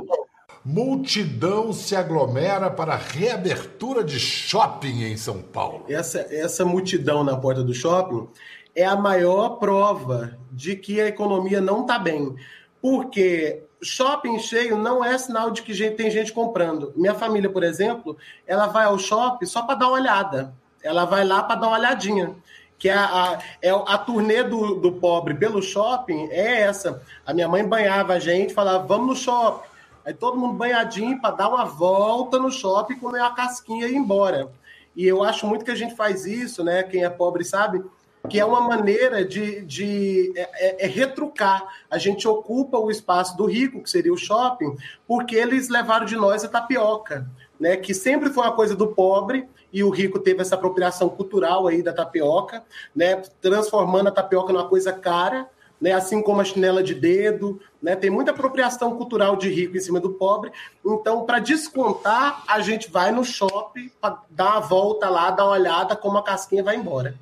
Multidão 0.65 1.73
se 1.73 1.95
aglomera 1.95 2.69
para 2.69 2.95
reabertura 2.95 4.03
de 4.03 4.19
shopping 4.19 5.03
em 5.03 5.17
São 5.17 5.41
Paulo. 5.41 5.85
Essa, 5.89 6.19
essa 6.29 6.63
multidão 6.63 7.23
na 7.23 7.35
porta 7.35 7.61
do 7.63 7.73
shopping 7.73 8.27
é 8.73 8.85
a 8.85 8.95
maior 8.95 9.57
prova 9.57 10.37
de 10.51 10.75
que 10.75 11.01
a 11.01 11.07
economia 11.07 11.59
não 11.59 11.81
está 11.81 11.99
bem. 11.99 12.33
Porque 12.81 13.63
shopping 13.81 14.39
cheio 14.39 14.77
não 14.77 15.03
é 15.03 15.17
sinal 15.17 15.51
de 15.51 15.61
que 15.61 15.73
tem 15.91 16.09
gente 16.09 16.31
comprando. 16.31 16.93
Minha 16.95 17.13
família, 17.13 17.49
por 17.49 17.63
exemplo, 17.63 18.17
ela 18.47 18.67
vai 18.67 18.85
ao 18.85 18.97
shopping 18.97 19.45
só 19.45 19.63
para 19.63 19.75
dar 19.75 19.87
uma 19.87 19.99
olhada. 19.99 20.53
Ela 20.81 21.03
vai 21.03 21.25
lá 21.25 21.43
para 21.43 21.55
dar 21.59 21.67
uma 21.67 21.77
olhadinha 21.77 22.35
que 22.83 22.89
é 22.89 22.93
a, 22.93 23.05
a, 23.05 23.39
é 23.61 23.69
a 23.69 23.97
turnê 23.97 24.43
do, 24.43 24.75
do 24.75 24.91
pobre 24.91 25.33
pelo 25.35 25.61
shopping 25.61 26.27
é 26.29 26.63
essa. 26.63 27.01
A 27.25 27.33
minha 27.33 27.47
mãe 27.47 27.65
banhava 27.65 28.11
a 28.11 28.19
gente, 28.19 28.53
falava, 28.53 28.85
vamos 28.85 29.07
no 29.07 29.15
shopping. 29.15 29.65
Aí 30.05 30.13
todo 30.13 30.37
mundo 30.37 30.55
banhadinho 30.55 31.17
para 31.21 31.33
dar 31.33 31.47
uma 31.47 31.63
volta 31.63 32.37
no 32.37 32.51
shopping, 32.51 32.99
comer 32.99 33.21
uma 33.21 33.33
casquinha 33.33 33.87
e 33.87 33.93
ir 33.93 33.95
embora. 33.95 34.51
E 34.97 35.07
eu 35.07 35.23
acho 35.23 35.47
muito 35.47 35.63
que 35.63 35.71
a 35.71 35.75
gente 35.75 35.95
faz 35.95 36.25
isso, 36.25 36.61
né? 36.61 36.83
Quem 36.83 37.05
é 37.05 37.09
pobre 37.09 37.45
sabe, 37.45 37.81
que 38.29 38.37
é 38.37 38.43
uma 38.43 38.59
maneira 38.59 39.23
de, 39.23 39.61
de 39.61 40.33
é, 40.35 40.41
é, 40.53 40.85
é 40.85 40.87
retrucar. 40.87 41.65
A 41.89 41.97
gente 41.97 42.27
ocupa 42.27 42.77
o 42.77 42.91
espaço 42.91 43.37
do 43.37 43.45
rico, 43.45 43.81
que 43.81 43.89
seria 43.89 44.11
o 44.11 44.17
shopping, 44.17 44.75
porque 45.07 45.37
eles 45.37 45.69
levaram 45.69 46.05
de 46.05 46.17
nós 46.17 46.43
a 46.43 46.49
tapioca, 46.49 47.25
né? 47.57 47.77
Que 47.77 47.93
sempre 47.93 48.29
foi 48.29 48.43
uma 48.43 48.53
coisa 48.53 48.75
do 48.75 48.87
pobre 48.87 49.47
e 49.73 49.83
o 49.83 49.89
rico 49.89 50.19
teve 50.19 50.41
essa 50.41 50.53
apropriação 50.53 51.09
cultural 51.09 51.65
aí 51.65 51.81
da 51.81 51.91
tapioca, 51.91 52.63
né, 52.95 53.23
transformando 53.41 54.07
a 54.07 54.11
tapioca 54.11 54.53
numa 54.53 54.69
coisa 54.69 54.93
cara, 54.93 55.49
né, 55.81 55.91
assim 55.91 56.21
como 56.21 56.39
a 56.39 56.45
chinela 56.45 56.83
de 56.83 56.93
dedo, 56.93 57.59
né, 57.81 57.95
tem 57.95 58.11
muita 58.11 58.29
apropriação 58.29 58.95
cultural 58.95 59.35
de 59.35 59.49
rico 59.49 59.75
em 59.75 59.79
cima 59.79 59.99
do 59.99 60.11
pobre. 60.11 60.51
Então, 60.85 61.25
para 61.25 61.39
descontar, 61.39 62.43
a 62.47 62.61
gente 62.61 62.91
vai 62.91 63.11
no 63.11 63.25
shopping 63.25 63.91
para 63.99 64.21
dar 64.29 64.51
uma 64.51 64.59
volta 64.59 65.09
lá, 65.09 65.31
dar 65.31 65.45
uma 65.45 65.53
olhada, 65.53 65.95
como 65.95 66.19
a 66.19 66.23
casquinha 66.23 66.63
vai 66.63 66.75
embora. 66.75 67.15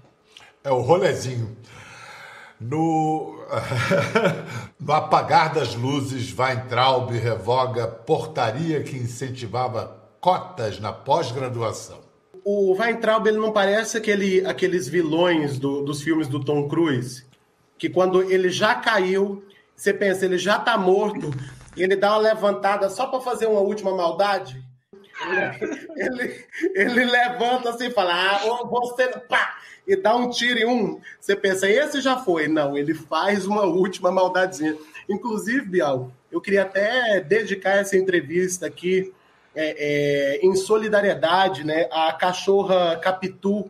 É 0.61 0.69
o 0.69 0.81
rolezinho. 0.81 1.57
No, 2.59 3.39
no 4.79 4.93
apagar 4.93 5.53
das 5.53 5.73
luzes, 5.73 6.37
Weintraub 6.37 7.09
revoga 7.11 7.87
portaria 7.87 8.83
que 8.83 8.95
incentivava 8.95 9.99
cotas 10.19 10.79
na 10.79 10.93
pós-graduação 10.93 12.00
o 12.43 12.73
Weintraub 12.73 13.27
ele 13.27 13.37
não 13.37 13.51
parece 13.51 13.97
aquele, 13.97 14.45
aqueles 14.45 14.87
vilões 14.87 15.59
do, 15.59 15.81
dos 15.83 16.01
filmes 16.01 16.27
do 16.27 16.43
Tom 16.43 16.67
Cruise, 16.67 17.25
que 17.77 17.89
quando 17.89 18.31
ele 18.31 18.49
já 18.49 18.75
caiu, 18.75 19.43
você 19.75 19.93
pensa, 19.93 20.25
ele 20.25 20.37
já 20.37 20.57
está 20.57 20.77
morto, 20.77 21.31
ele 21.75 21.95
dá 21.95 22.11
uma 22.11 22.17
levantada 22.17 22.89
só 22.89 23.07
para 23.07 23.21
fazer 23.21 23.47
uma 23.47 23.61
última 23.61 23.95
maldade. 23.95 24.61
Ele, 25.95 26.15
ele, 26.15 26.45
ele 26.73 27.05
levanta 27.05 27.69
assim 27.69 27.87
e 27.87 27.91
fala, 27.91 28.13
ah, 28.13 28.63
você, 28.67 29.07
pá, 29.07 29.57
e 29.87 29.95
dá 29.95 30.15
um 30.15 30.29
tiro 30.29 30.59
em 30.59 30.65
um. 30.65 30.99
Você 31.19 31.35
pensa, 31.35 31.69
esse 31.69 32.01
já 32.01 32.17
foi. 32.17 32.47
Não, 32.47 32.77
ele 32.77 32.93
faz 32.93 33.45
uma 33.45 33.63
última 33.63 34.11
maldadezinha. 34.11 34.77
Inclusive, 35.09 35.65
Bial, 35.65 36.11
eu 36.31 36.39
queria 36.39 36.63
até 36.63 37.19
dedicar 37.19 37.77
essa 37.77 37.97
entrevista 37.97 38.65
aqui 38.65 39.13
é, 39.55 40.35
é, 40.35 40.45
em 40.45 40.55
solidariedade 40.55 41.63
né, 41.63 41.87
à 41.91 42.13
cachorra 42.13 42.97
Capitu, 42.97 43.69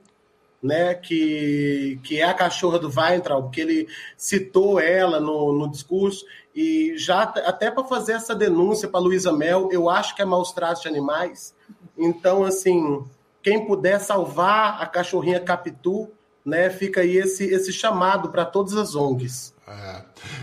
né, 0.62 0.94
que, 0.94 2.00
que 2.04 2.20
é 2.20 2.24
a 2.24 2.34
cachorra 2.34 2.78
do 2.78 2.92
Weintraub, 2.96 3.50
que 3.52 3.62
ele 3.62 3.88
citou 4.16 4.80
ela 4.80 5.20
no, 5.20 5.54
no 5.54 5.70
discurso, 5.70 6.24
e 6.54 6.96
já 6.98 7.24
até 7.24 7.72
para 7.72 7.84
fazer 7.84 8.14
essa 8.14 8.36
denúncia 8.36 8.88
para 8.88 9.00
Luísa 9.00 9.32
Mel, 9.32 9.70
eu 9.72 9.90
acho 9.90 10.16
que 10.16 10.22
é 10.22 10.26
maus 10.26 10.52
tratos 10.52 10.84
de 10.84 10.88
animais. 10.88 11.56
Então, 11.98 12.44
assim, 12.44 13.04
quem 13.42 13.66
puder 13.66 14.00
salvar 14.00 14.82
a 14.82 14.86
cachorrinha 14.86 15.40
Capitu, 15.40 16.10
né, 16.46 16.70
fica 16.70 17.02
aí 17.02 17.18
esse, 17.18 17.46
esse 17.46 17.72
chamado 17.74 18.30
para 18.30 18.46
todas 18.46 18.76
as 18.76 18.96
ONGs. 18.96 19.51
É. 19.72 20.02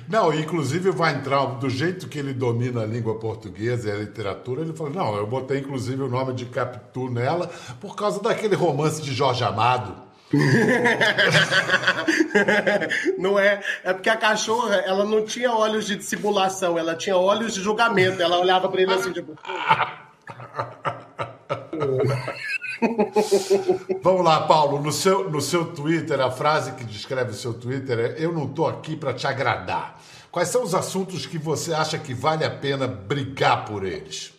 Não, 0.09 0.33
inclusive 0.33 0.91
vai 0.91 1.15
entrar 1.15 1.45
do 1.45 1.69
jeito 1.69 2.09
que 2.09 2.19
ele 2.19 2.33
domina 2.33 2.83
a 2.83 2.87
língua 2.87 3.19
portuguesa 3.19 3.89
e 3.89 3.93
a 3.93 3.97
literatura, 3.97 4.63
ele 4.63 4.73
falou: 4.73 4.93
não, 4.93 5.17
eu 5.17 5.27
botei 5.27 5.59
inclusive 5.59 6.03
o 6.03 6.09
nome 6.09 6.33
de 6.33 6.47
Capitu 6.47 7.11
nela 7.11 7.51
por 7.79 7.95
causa 7.95 8.23
daquele 8.23 8.57
romance 8.57 9.03
de 9.03 9.13
Jorge 9.13 9.45
Amado. 9.45 10.09
não 13.19 13.39
é, 13.39 13.63
é 13.83 13.95
porque 13.95 14.11
a 14.11 14.17
cachorra, 14.17 14.77
ela 14.77 15.05
não 15.05 15.25
tinha 15.25 15.53
olhos 15.53 15.87
de 15.87 15.97
dissimulação, 15.97 16.79
ela 16.79 16.95
tinha 16.95 17.17
olhos 17.17 17.55
de 17.55 17.63
julgamento. 17.63 18.23
Ela 18.23 18.39
olhava 18.39 18.69
para 18.69 18.83
ele 18.83 18.93
assim, 18.93 19.13
tipo. 19.13 19.35
Vamos 24.03 24.25
lá, 24.25 24.47
Paulo. 24.47 24.81
No 24.81 24.93
seu, 24.93 25.31
no 25.31 25.41
seu 25.41 25.67
Twitter, 25.73 26.21
a 26.21 26.31
frase 26.31 26.73
que 26.73 26.85
descreve 26.85 27.31
o 27.31 27.35
seu 27.35 27.55
Twitter 27.55 27.99
é: 27.99 28.25
Eu 28.25 28.33
não 28.33 28.45
estou 28.45 28.67
aqui 28.67 28.97
para 28.97 29.13
te 29.13 29.27
agradar. 29.27 30.01
Quais 30.31 30.49
são 30.49 30.63
os 30.63 30.75
assuntos 30.75 31.27
que 31.27 31.39
você 31.39 31.73
acha 31.73 31.99
que 31.99 32.15
vale 32.15 32.45
a 32.45 32.51
pena 32.51 32.87
brigar 32.87 33.65
por 33.65 33.85
eles? 33.85 34.35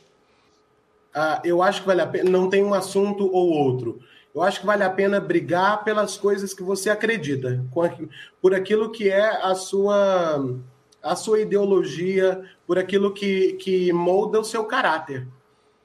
Ah, 1.13 1.41
eu 1.43 1.61
acho 1.61 1.81
que 1.81 1.87
vale 1.87 2.01
a 2.01 2.07
pena. 2.07 2.29
Não 2.29 2.49
tem 2.49 2.63
um 2.63 2.73
assunto 2.73 3.25
ou 3.31 3.49
outro. 3.49 3.99
Eu 4.33 4.43
acho 4.43 4.59
que 4.59 4.65
vale 4.65 4.83
a 4.83 4.89
pena 4.89 5.19
brigar 5.19 5.83
pelas 5.83 6.15
coisas 6.15 6.53
que 6.53 6.61
você 6.61 6.89
acredita, 6.89 7.65
por 8.41 8.53
aquilo 8.53 8.91
que 8.91 9.09
é 9.09 9.27
a 9.43 9.55
sua, 9.55 10.55
a 11.01 11.15
sua 11.15 11.41
ideologia, 11.41 12.43
por 12.67 12.77
aquilo 12.77 13.11
que, 13.11 13.53
que 13.53 13.91
molda 13.91 14.39
o 14.39 14.45
seu 14.45 14.65
caráter. 14.65 15.27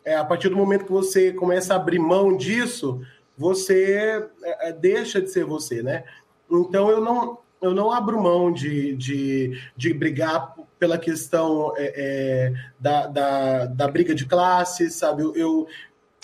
É, 0.05 0.17
a 0.17 0.25
partir 0.25 0.49
do 0.49 0.57
momento 0.57 0.85
que 0.85 0.93
você 0.93 1.33
começa 1.33 1.73
a 1.73 1.77
abrir 1.77 1.99
mão 1.99 2.37
disso, 2.37 3.01
você 3.37 4.29
é, 4.43 4.69
é 4.69 4.73
deixa 4.73 5.21
de 5.21 5.31
ser 5.31 5.45
você, 5.45 5.83
né? 5.83 6.05
Então 6.51 6.91
eu 6.91 7.01
não, 7.01 7.39
eu 7.61 7.75
não 7.75 7.91
abro 7.91 8.23
mão 8.23 8.53
de, 8.53 8.95
de, 8.97 9.61
de 9.77 9.95
brigar 9.95 10.55
pela 10.79 10.99
questão 10.99 11.73
é, 11.77 11.93
é, 11.97 12.53
da, 12.79 13.07
da, 13.07 13.67
da, 13.67 13.89
briga 13.89 14.15
de 14.15 14.27
classe, 14.27 14.91
sabe? 14.91 15.23
Eu, 15.23 15.35
eu, 15.35 15.67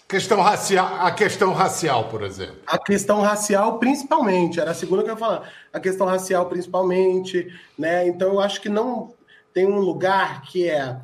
Questão 0.07 0.41
racial, 0.41 0.97
a 1.01 1.13
questão 1.13 1.53
racial, 1.53 2.09
por 2.09 2.25
exemplo. 2.25 2.57
A 2.67 2.77
questão 2.77 3.21
racial, 3.21 3.79
principalmente, 3.79 4.59
era 4.59 4.73
a 4.73 4.75
segunda 4.75 5.05
que 5.05 5.09
eu 5.09 5.15
ia 5.15 5.19
falar. 5.19 5.49
A 5.73 5.79
questão 5.79 6.05
racial, 6.05 6.47
principalmente, 6.47 7.47
né? 7.79 8.09
Então, 8.09 8.33
eu 8.33 8.41
acho 8.41 8.61
que 8.61 8.69
não 8.69 9.15
tem 9.55 9.67
um 9.67 9.79
lugar 9.79 10.43
que 10.43 10.69
é, 10.69 10.97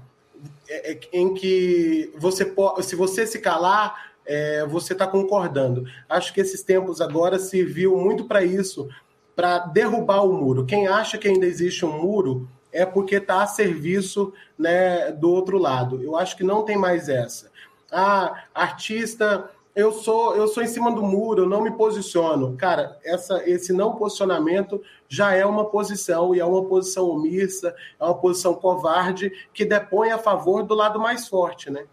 é, 0.68 0.92
é 0.92 1.00
em 1.12 1.34
que 1.34 2.12
você 2.16 2.52
se 2.82 2.96
você 2.96 3.26
se 3.26 3.38
calar, 3.40 4.12
é, 4.24 4.64
você 4.66 4.92
está 4.92 5.06
concordando. 5.06 5.84
Acho 6.08 6.32
que 6.32 6.40
esses 6.40 6.62
tempos 6.62 7.00
agora 7.00 7.38
serviu 7.38 7.96
muito 7.96 8.24
para 8.24 8.42
isso, 8.42 8.88
para 9.34 9.58
derrubar 9.58 10.24
o 10.24 10.32
muro. 10.32 10.66
Quem 10.66 10.86
acha 10.86 11.18
que 11.18 11.28
ainda 11.28 11.46
existe 11.46 11.84
um 11.84 12.00
muro 12.00 12.48
é 12.72 12.84
porque 12.84 13.16
está 13.16 13.42
a 13.42 13.46
serviço 13.46 14.32
né, 14.58 15.12
do 15.12 15.30
outro 15.30 15.58
lado. 15.58 16.02
Eu 16.02 16.16
acho 16.16 16.36
que 16.36 16.44
não 16.44 16.64
tem 16.64 16.76
mais 16.76 17.08
essa 17.08 17.50
ah, 17.90 18.44
artista, 18.54 19.50
eu 19.76 19.92
sou 19.92 20.34
eu 20.34 20.48
sou 20.48 20.62
em 20.62 20.66
cima 20.66 20.90
do 20.90 21.02
muro, 21.02 21.42
eu 21.42 21.48
não 21.48 21.62
me 21.62 21.70
posiciono. 21.70 22.56
Cara, 22.56 22.98
essa, 23.04 23.48
esse 23.48 23.74
não 23.74 23.94
posicionamento 23.94 24.82
já 25.06 25.34
é 25.34 25.44
uma 25.44 25.66
posição, 25.66 26.34
e 26.34 26.40
é 26.40 26.44
uma 26.44 26.64
posição 26.64 27.10
omissa, 27.10 27.74
é 28.00 28.04
uma 28.04 28.14
posição 28.14 28.54
covarde, 28.54 29.30
que 29.52 29.66
depõe 29.66 30.10
a 30.10 30.18
favor 30.18 30.62
do 30.62 30.74
lado 30.74 30.98
mais 30.98 31.28
forte, 31.28 31.70
né? 31.70 31.84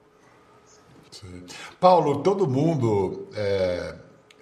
Sim. 1.11 1.43
Paulo, 1.79 2.23
todo 2.23 2.47
mundo 2.47 3.27
é, 3.35 3.95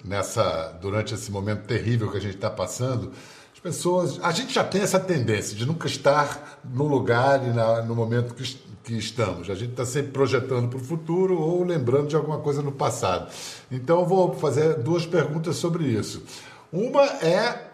nessa 0.06 0.72
durante 0.80 1.16
esse 1.16 1.32
momento 1.32 1.66
terrível 1.66 2.12
que 2.12 2.18
a 2.18 2.22
gente 2.22 2.36
está 2.36 2.50
passando, 2.50 3.12
as 3.12 3.41
pessoas, 3.62 4.20
a 4.24 4.32
gente 4.32 4.54
já 4.54 4.64
tem 4.64 4.82
essa 4.82 5.00
tendência 5.00 5.56
de 5.56 5.66
nunca 5.66 5.88
estar 5.88 6.60
no 6.64 6.88
lugar 6.88 7.46
e 7.48 7.52
na, 7.52 7.82
no 7.82 7.96
momento 7.96 8.34
que 8.34 8.44
que 8.84 8.98
estamos. 8.98 9.50
A 9.50 9.56
gente 9.56 9.72
está 9.72 9.86
sempre 9.86 10.12
projetando 10.12 10.70
para 10.70 10.78
o 10.78 10.84
futuro 10.84 11.40
ou 11.40 11.64
lembrando 11.64 12.08
de 12.08 12.16
alguma 12.16 12.40
coisa 12.40 12.62
no 12.62 12.72
passado. 12.72 13.32
Então, 13.72 14.06
vou 14.06 14.34
fazer 14.34 14.76
duas 14.76 15.06
perguntas 15.06 15.56
sobre 15.58 15.86
isso. 15.86 16.24
Uma 16.72 17.04
é: 17.04 17.68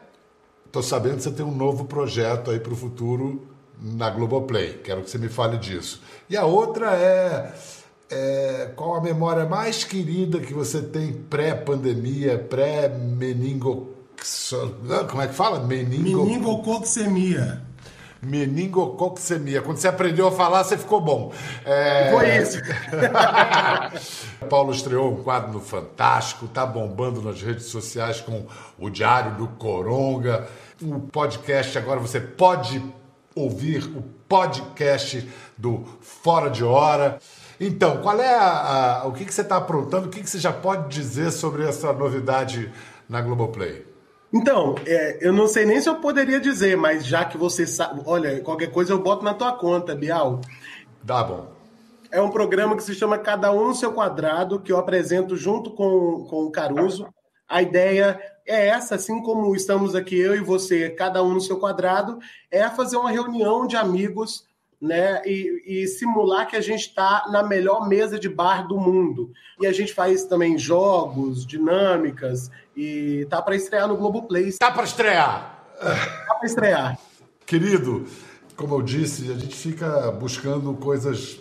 estou 0.66 0.84
sabendo 0.84 1.18
que 1.18 1.24
você 1.24 1.32
tem 1.32 1.46
um 1.46 1.56
novo 1.56 1.86
projeto 1.86 2.52
aí 2.52 2.60
para 2.60 2.74
o 2.74 2.76
futuro 2.76 3.48
na 3.82 4.10
Globoplay. 4.10 4.80
Quero 4.84 5.02
que 5.02 5.10
você 5.10 5.18
me 5.18 5.30
fale 5.30 5.58
disso. 5.58 6.02
E 6.30 6.36
a 6.36 6.46
outra 6.46 6.94
é. 6.94 7.54
É, 8.10 8.72
qual 8.74 8.96
a 8.96 9.02
memória 9.02 9.46
mais 9.46 9.84
querida 9.84 10.40
que 10.40 10.54
você 10.54 10.82
tem 10.82 11.12
pré-pandemia, 11.12 12.40
pré-meningo. 12.40 13.97
Como 15.10 15.22
é 15.22 15.28
que 15.28 15.34
fala? 15.34 15.60
Meningo... 15.60 16.26
Meningococcemia 16.26 17.68
meningococcemia. 18.22 19.62
Quando 19.62 19.78
você 19.78 19.88
aprendeu 19.88 20.28
a 20.28 20.32
falar, 20.32 20.64
você 20.64 20.78
ficou 20.78 21.02
bom. 21.02 21.34
É... 21.66 22.12
Foi 22.12 22.38
isso. 22.38 22.58
Paulo 24.50 24.74
estreou 24.74 25.14
um 25.14 25.24
quadro 25.24 25.54
no 25.54 25.60
Fantástico, 25.60 26.48
tá 26.48 26.66
bombando 26.66 27.22
nas 27.22 27.42
redes 27.42 27.66
sociais 27.66 28.22
com 28.22 28.46
o 28.78 28.90
Diário 28.90 29.36
do 29.36 29.48
Coronga. 29.48 30.48
O 30.82 31.00
podcast 31.00 31.78
agora 31.78 32.00
você 32.00 32.20
pode 32.20 32.84
ouvir 33.36 33.84
o 33.96 34.02
podcast 34.28 35.28
do 35.58 35.84
Fora 36.02 36.50
de 36.50 36.64
Hora. 36.64 37.20
Então, 37.60 37.98
qual 38.02 38.20
é 38.22 38.36
a, 38.36 39.02
a 39.02 39.08
o 39.08 39.14
que, 39.14 39.26
que 39.26 39.34
você 39.34 39.42
está 39.42 39.58
aprontando? 39.58 40.08
O 40.08 40.10
que, 40.10 40.22
que 40.22 40.30
você 40.30 40.40
já 40.40 40.54
pode 40.54 40.90
dizer 40.90 41.32
sobre 41.32 41.68
essa 41.68 41.92
novidade 41.94 42.72
na 43.10 43.22
Globoplay? 43.22 43.87
Então, 44.34 44.76
é, 44.86 45.20
eu 45.22 45.32
não 45.32 45.48
sei 45.48 45.66
nem 45.66 45.80
se 45.80 45.88
eu 45.88 45.96
poderia 45.96 46.40
dizer, 46.40 46.76
mas 46.76 47.06
já 47.06 47.24
que 47.24 47.38
você 47.38 47.66
sabe, 47.66 48.02
olha, 48.06 48.42
qualquer 48.42 48.72
coisa 48.72 48.92
eu 48.92 49.02
boto 49.02 49.24
na 49.24 49.34
tua 49.34 49.54
conta, 49.54 49.96
Bial. 49.96 50.42
Tá 51.06 51.24
bom. 51.24 51.48
É 52.12 52.22
um 52.22 52.30
programa 52.30 52.76
que 52.76 52.84
se 52.84 52.94
chama 52.94 53.18
Cada 53.18 53.52
Um 53.52 53.68
no 53.68 53.76
Seu 53.76 53.94
Quadrado, 53.94 54.60
que 54.60 54.72
eu 54.72 54.78
apresento 54.78 55.36
junto 55.36 55.72
com, 55.72 56.26
com 56.30 56.46
o 56.46 56.52
Caruso. 56.52 57.08
A 57.48 57.62
ideia 57.62 58.20
é 58.46 58.68
essa, 58.68 58.96
assim 58.96 59.22
como 59.22 59.56
estamos 59.56 59.94
aqui 59.94 60.18
eu 60.18 60.36
e 60.36 60.40
você, 60.40 60.90
cada 60.90 61.22
um 61.22 61.34
no 61.34 61.42
seu 61.42 61.60
quadrado, 61.60 62.20
é 62.50 62.68
fazer 62.70 62.98
uma 62.98 63.12
reunião 63.12 63.68
de 63.68 63.76
amigos 63.76 64.47
né, 64.82 65.22
e, 65.26 65.64
e, 65.66 65.88
simular 65.88 66.48
que 66.48 66.56
a 66.56 66.62
gente 66.62 66.88
está 66.88 67.26
na 67.32 67.42
melhor 67.42 67.88
mesa 67.88 68.20
de 68.20 68.30
bar 68.30 68.68
do 68.68 68.78
mundo. 68.78 69.32
E 69.60 69.66
a 69.66 69.72
gente 69.72 69.94
faz 69.94 70.26
também 70.26 70.58
jogos, 70.58 71.46
dinâmicas, 71.46 72.52
e 72.76 73.26
tá 73.30 73.42
para 73.42 73.56
estrear 73.56 73.88
no 73.88 73.98
Globoplay. 73.98 74.54
Tá 74.54 74.72
para 74.72 74.84
estrear! 74.84 75.66
Tá 75.80 76.36
para 76.36 76.46
estrear. 76.46 77.00
Querido, 77.46 78.06
como 78.56 78.76
eu 78.76 78.82
disse, 78.82 79.32
a 79.32 79.36
gente 79.36 79.56
fica 79.56 80.12
buscando 80.12 80.74
coisas 80.74 81.40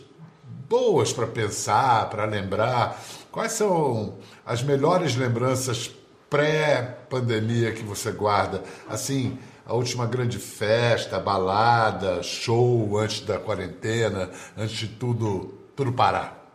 boas 0.68 1.12
para 1.12 1.26
pensar, 1.26 2.08
para 2.10 2.24
lembrar. 2.24 3.02
Quais 3.30 3.52
são 3.52 4.18
as 4.44 4.62
melhores 4.62 5.16
lembranças 5.16 5.90
pré-pandemia 6.28 7.72
que 7.72 7.82
você 7.82 8.12
guarda? 8.12 8.62
Assim, 8.88 9.38
a 9.66 9.74
última 9.74 10.06
grande 10.06 10.38
festa, 10.38 11.18
balada, 11.18 12.22
show 12.22 12.96
antes 12.96 13.20
da 13.22 13.38
quarentena, 13.38 14.30
antes 14.56 14.76
de 14.76 14.88
tudo, 14.88 15.54
tudo 15.74 15.92
parar? 15.92 16.46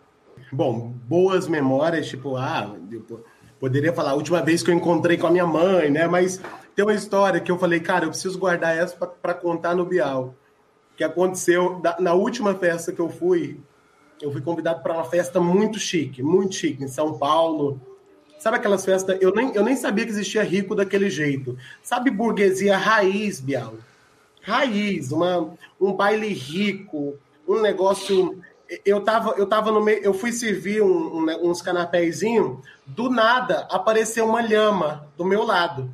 Bom, 0.51 0.93
boas 1.07 1.47
memórias, 1.47 2.07
tipo, 2.07 2.37
ah, 2.37 2.73
poderia 3.59 3.91
falar 3.91 4.11
a 4.11 4.15
última 4.15 4.41
vez 4.41 4.63
que 4.63 4.71
eu 4.71 4.75
encontrei 4.75 5.17
com 5.17 5.27
a 5.27 5.31
minha 5.31 5.45
mãe, 5.45 5.89
né? 5.89 6.07
Mas 6.07 6.41
tem 6.73 6.85
uma 6.85 6.93
história 6.93 7.41
que 7.41 7.51
eu 7.51 7.59
falei, 7.59 7.81
cara, 7.81 8.05
eu 8.05 8.09
preciso 8.09 8.39
guardar 8.39 8.77
essa 8.77 8.95
para 8.95 9.33
contar 9.33 9.75
no 9.75 9.85
Bial. 9.85 10.33
Que 10.95 11.03
aconteceu 11.03 11.81
na 11.99 12.13
última 12.13 12.53
festa 12.55 12.91
que 12.91 12.99
eu 12.99 13.09
fui, 13.09 13.59
eu 14.21 14.31
fui 14.31 14.41
convidado 14.41 14.81
para 14.81 14.93
uma 14.93 15.03
festa 15.03 15.39
muito 15.39 15.79
chique, 15.79 16.23
muito 16.23 16.55
chique, 16.55 16.83
em 16.83 16.87
São 16.87 17.17
Paulo, 17.17 17.81
Sabe 18.41 18.57
aquelas 18.57 18.83
festas? 18.83 19.19
Eu 19.21 19.31
nem, 19.35 19.53
eu 19.53 19.63
nem 19.63 19.75
sabia 19.75 20.03
que 20.03 20.09
existia 20.09 20.41
rico 20.41 20.73
daquele 20.73 21.11
jeito. 21.11 21.55
Sabe 21.83 22.09
burguesia 22.09 22.75
raiz, 22.75 23.39
Bial? 23.39 23.75
Raiz, 24.41 25.11
uma, 25.11 25.53
um 25.79 25.93
baile 25.93 26.29
rico, 26.29 27.19
um 27.47 27.61
negócio. 27.61 28.41
Eu 28.83 29.01
tava, 29.01 29.35
eu 29.37 29.45
tava 29.45 29.71
no 29.71 29.79
meio, 29.79 29.99
eu 30.03 30.11
fui 30.11 30.31
servir 30.31 30.81
um, 30.81 31.19
um, 31.19 31.49
uns 31.51 31.61
canapézinhos, 31.61 32.57
do 32.83 33.11
nada 33.11 33.67
apareceu 33.69 34.25
uma 34.25 34.41
lhama 34.41 35.07
do 35.15 35.23
meu 35.23 35.43
lado. 35.43 35.93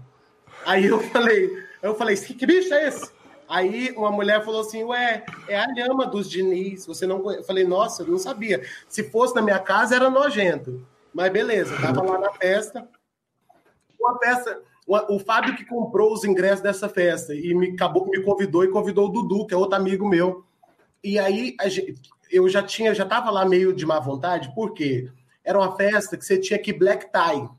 Aí 0.66 0.86
eu 0.86 1.02
falei, 1.12 1.52
eu 1.84 1.96
falei, 1.96 2.16
que 2.16 2.46
bicho 2.46 2.74
é 2.74 2.88
esse? 2.88 3.12
Aí 3.50 3.94
uma 3.98 4.10
mulher 4.10 4.46
falou 4.46 4.62
assim: 4.62 4.86
Ué, 4.86 5.26
é 5.50 5.60
a 5.60 5.68
lhama 5.68 6.06
dos 6.06 6.30
Diniz. 6.30 6.86
Você 6.86 7.06
não. 7.06 7.30
Eu 7.30 7.44
falei, 7.44 7.66
nossa, 7.66 8.04
eu 8.04 8.08
não 8.08 8.18
sabia. 8.18 8.66
Se 8.88 9.04
fosse 9.04 9.36
na 9.36 9.42
minha 9.42 9.60
casa, 9.60 9.98
era 9.98 10.10
nojento. 10.10 10.82
Mas 11.18 11.34
beleza, 11.34 11.76
tava 11.82 12.04
lá 12.04 12.20
na 12.20 12.32
festa. 12.32 12.88
Uma 14.00 14.20
festa. 14.20 14.62
O 14.86 15.18
Fábio 15.18 15.56
que 15.56 15.66
comprou 15.66 16.14
os 16.14 16.24
ingressos 16.24 16.62
dessa 16.62 16.88
festa 16.88 17.34
e 17.34 17.56
me, 17.56 17.72
acabou, 17.72 18.06
me 18.06 18.22
convidou 18.22 18.64
e 18.64 18.70
convidou 18.70 19.08
o 19.08 19.12
Dudu, 19.12 19.48
que 19.48 19.54
é 19.56 19.58
outro 19.58 19.76
amigo 19.76 20.08
meu. 20.08 20.46
E 21.04 21.18
aí 21.18 21.56
gente, 21.66 22.00
eu 22.30 22.48
já 22.48 22.62
tinha, 22.62 22.94
já 22.94 23.04
tava 23.04 23.32
lá 23.32 23.44
meio 23.46 23.74
de 23.74 23.84
má 23.84 24.00
vontade, 24.00 24.54
porque 24.54 25.10
era 25.44 25.58
uma 25.58 25.76
festa 25.76 26.16
que 26.16 26.24
você 26.24 26.38
tinha 26.38 26.60
que 26.60 26.72
black 26.72 27.08
tie. 27.12 27.50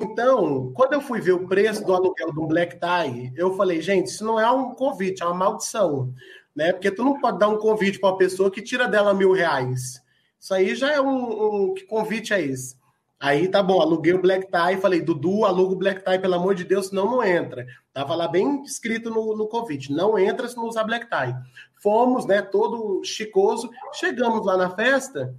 Então, 0.00 0.72
quando 0.72 0.94
eu 0.94 1.02
fui 1.02 1.20
ver 1.20 1.32
o 1.32 1.46
preço 1.46 1.84
do 1.84 1.92
aluguel 1.92 2.30
um 2.30 2.46
black 2.46 2.78
tie, 2.80 3.30
eu 3.36 3.54
falei, 3.58 3.82
gente, 3.82 4.06
isso 4.06 4.24
não 4.24 4.40
é 4.40 4.50
um 4.50 4.74
convite, 4.74 5.22
é 5.22 5.26
uma 5.26 5.34
maldição, 5.34 6.14
né? 6.56 6.72
Porque 6.72 6.90
tu 6.90 7.04
não 7.04 7.20
pode 7.20 7.38
dar 7.38 7.48
um 7.48 7.58
convite 7.58 8.00
para 8.00 8.08
uma 8.08 8.16
pessoa 8.16 8.50
que 8.50 8.62
tira 8.62 8.88
dela 8.88 9.12
mil 9.12 9.32
reais. 9.32 9.99
Isso 10.40 10.54
aí 10.54 10.74
já 10.74 10.92
é 10.92 11.00
um, 11.00 11.70
um 11.70 11.74
que 11.74 11.84
convite 11.84 12.32
é 12.32 12.40
esse? 12.40 12.80
Aí 13.20 13.46
tá 13.48 13.62
bom, 13.62 13.82
aluguei 13.82 14.14
o 14.14 14.22
Black 14.22 14.46
Tie, 14.50 14.80
falei, 14.80 15.02
Dudu, 15.02 15.44
aluga 15.44 15.74
o 15.74 15.78
Black 15.78 16.02
Tie, 16.02 16.18
pelo 16.18 16.36
amor 16.36 16.54
de 16.54 16.64
Deus, 16.64 16.86
senão 16.86 17.04
não 17.04 17.22
entra. 17.22 17.66
Tava 17.92 18.14
lá 18.14 18.26
bem 18.26 18.62
escrito 18.62 19.10
no, 19.10 19.36
no 19.36 19.46
convite, 19.46 19.92
não 19.92 20.18
entra 20.18 20.48
se 20.48 20.56
não 20.56 20.64
usar 20.64 20.84
Black 20.84 21.06
Tie. 21.06 21.36
Fomos, 21.82 22.24
né, 22.24 22.40
todo 22.40 23.04
chicoso, 23.04 23.70
chegamos 23.92 24.44
lá 24.46 24.56
na 24.56 24.70
festa, 24.70 25.34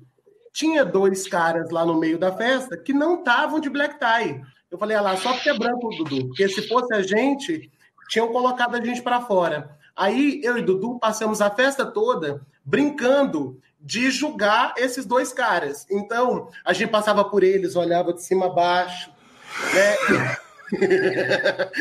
tinha 0.51 0.83
dois 0.83 1.27
caras 1.27 1.69
lá 1.71 1.85
no 1.85 1.97
meio 1.97 2.17
da 2.17 2.31
festa 2.31 2.77
que 2.77 2.93
não 2.93 3.19
estavam 3.19 3.59
de 3.59 3.69
black 3.69 3.97
tie. 3.99 4.41
Eu 4.69 4.77
falei, 4.77 4.95
ah 4.95 5.01
lá, 5.01 5.17
só 5.17 5.33
porque 5.33 5.49
é 5.49 5.57
branco, 5.57 5.89
Dudu. 5.89 6.27
Porque 6.27 6.47
se 6.49 6.67
fosse 6.67 6.93
a 6.93 7.01
gente, 7.01 7.69
tinham 8.09 8.31
colocado 8.31 8.75
a 8.75 8.81
gente 8.81 9.01
para 9.01 9.21
fora. 9.21 9.77
Aí 9.95 10.41
eu 10.43 10.57
e 10.57 10.61
Dudu 10.61 10.99
passamos 10.99 11.41
a 11.41 11.49
festa 11.49 11.85
toda 11.85 12.45
brincando 12.63 13.59
de 13.81 14.11
julgar 14.11 14.73
esses 14.77 15.05
dois 15.05 15.33
caras. 15.33 15.85
Então, 15.89 16.49
a 16.63 16.73
gente 16.73 16.89
passava 16.89 17.23
por 17.25 17.43
eles, 17.43 17.75
olhava 17.75 18.13
de 18.13 18.23
cima 18.23 18.45
a 18.45 18.49
baixo, 18.49 19.11
né? 19.73 19.95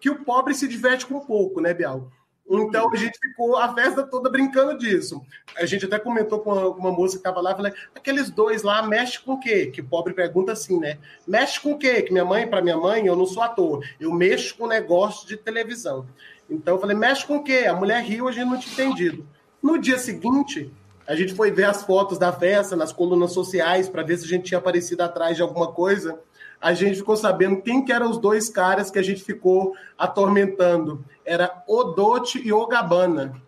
que 0.00 0.10
o 0.10 0.24
pobre 0.24 0.54
se 0.54 0.66
diverte 0.66 1.06
com 1.06 1.20
pouco, 1.20 1.60
né, 1.60 1.72
Bial? 1.72 2.10
Então 2.48 2.92
a 2.92 2.96
gente 2.96 3.18
ficou 3.18 3.56
a 3.56 3.74
festa 3.74 4.04
toda 4.04 4.30
brincando 4.30 4.78
disso. 4.78 5.20
A 5.56 5.66
gente 5.66 5.84
até 5.84 5.98
comentou 5.98 6.38
com 6.40 6.52
uma, 6.52 6.92
moça 6.92 7.14
que 7.14 7.20
estava 7.20 7.40
lá, 7.40 7.54
falei, 7.56 7.72
aqueles 7.94 8.30
dois 8.30 8.62
lá 8.62 8.86
mexe 8.86 9.18
com 9.18 9.32
o 9.32 9.40
quê? 9.40 9.66
Que 9.66 9.80
o 9.80 9.84
pobre 9.84 10.14
pergunta 10.14 10.52
assim, 10.52 10.78
né? 10.78 10.98
Mexe 11.26 11.60
com 11.60 11.72
o 11.72 11.78
quê? 11.78 12.02
Que 12.02 12.12
minha 12.12 12.24
mãe, 12.24 12.46
para 12.46 12.62
minha 12.62 12.76
mãe, 12.76 13.04
eu 13.04 13.16
não 13.16 13.26
sou 13.26 13.42
ator, 13.42 13.84
eu 13.98 14.12
mexo 14.12 14.56
com 14.56 14.68
negócio 14.68 15.26
de 15.26 15.36
televisão. 15.36 16.06
Então 16.48 16.76
eu 16.76 16.80
falei, 16.80 16.96
mexe 16.96 17.26
com 17.26 17.36
o 17.36 17.42
quê? 17.42 17.66
A 17.68 17.74
mulher 17.74 18.02
riu, 18.04 18.28
a 18.28 18.32
gente 18.32 18.48
não 18.48 18.58
tinha 18.58 18.72
entendido. 18.72 19.26
No 19.60 19.76
dia 19.76 19.98
seguinte, 19.98 20.72
a 21.06 21.14
gente 21.14 21.34
foi 21.34 21.50
ver 21.50 21.64
as 21.64 21.82
fotos 21.82 22.18
da 22.18 22.32
festa 22.32 22.74
nas 22.76 22.92
colunas 22.92 23.32
sociais 23.32 23.88
para 23.88 24.02
ver 24.02 24.16
se 24.18 24.24
a 24.24 24.28
gente 24.28 24.44
tinha 24.44 24.58
aparecido 24.58 25.02
atrás 25.02 25.36
de 25.36 25.42
alguma 25.42 25.72
coisa 25.72 26.18
a 26.60 26.72
gente 26.72 26.96
ficou 26.96 27.16
sabendo 27.16 27.62
quem 27.62 27.84
que 27.84 27.92
eram 27.92 28.10
os 28.10 28.18
dois 28.18 28.48
caras 28.48 28.90
que 28.90 28.98
a 28.98 29.02
gente 29.02 29.22
ficou 29.22 29.76
atormentando. 29.96 31.04
Era 31.24 31.62
o 31.66 31.84
Dote 31.84 32.40
e 32.44 32.52
o 32.52 32.66
Gabana. 32.66 33.40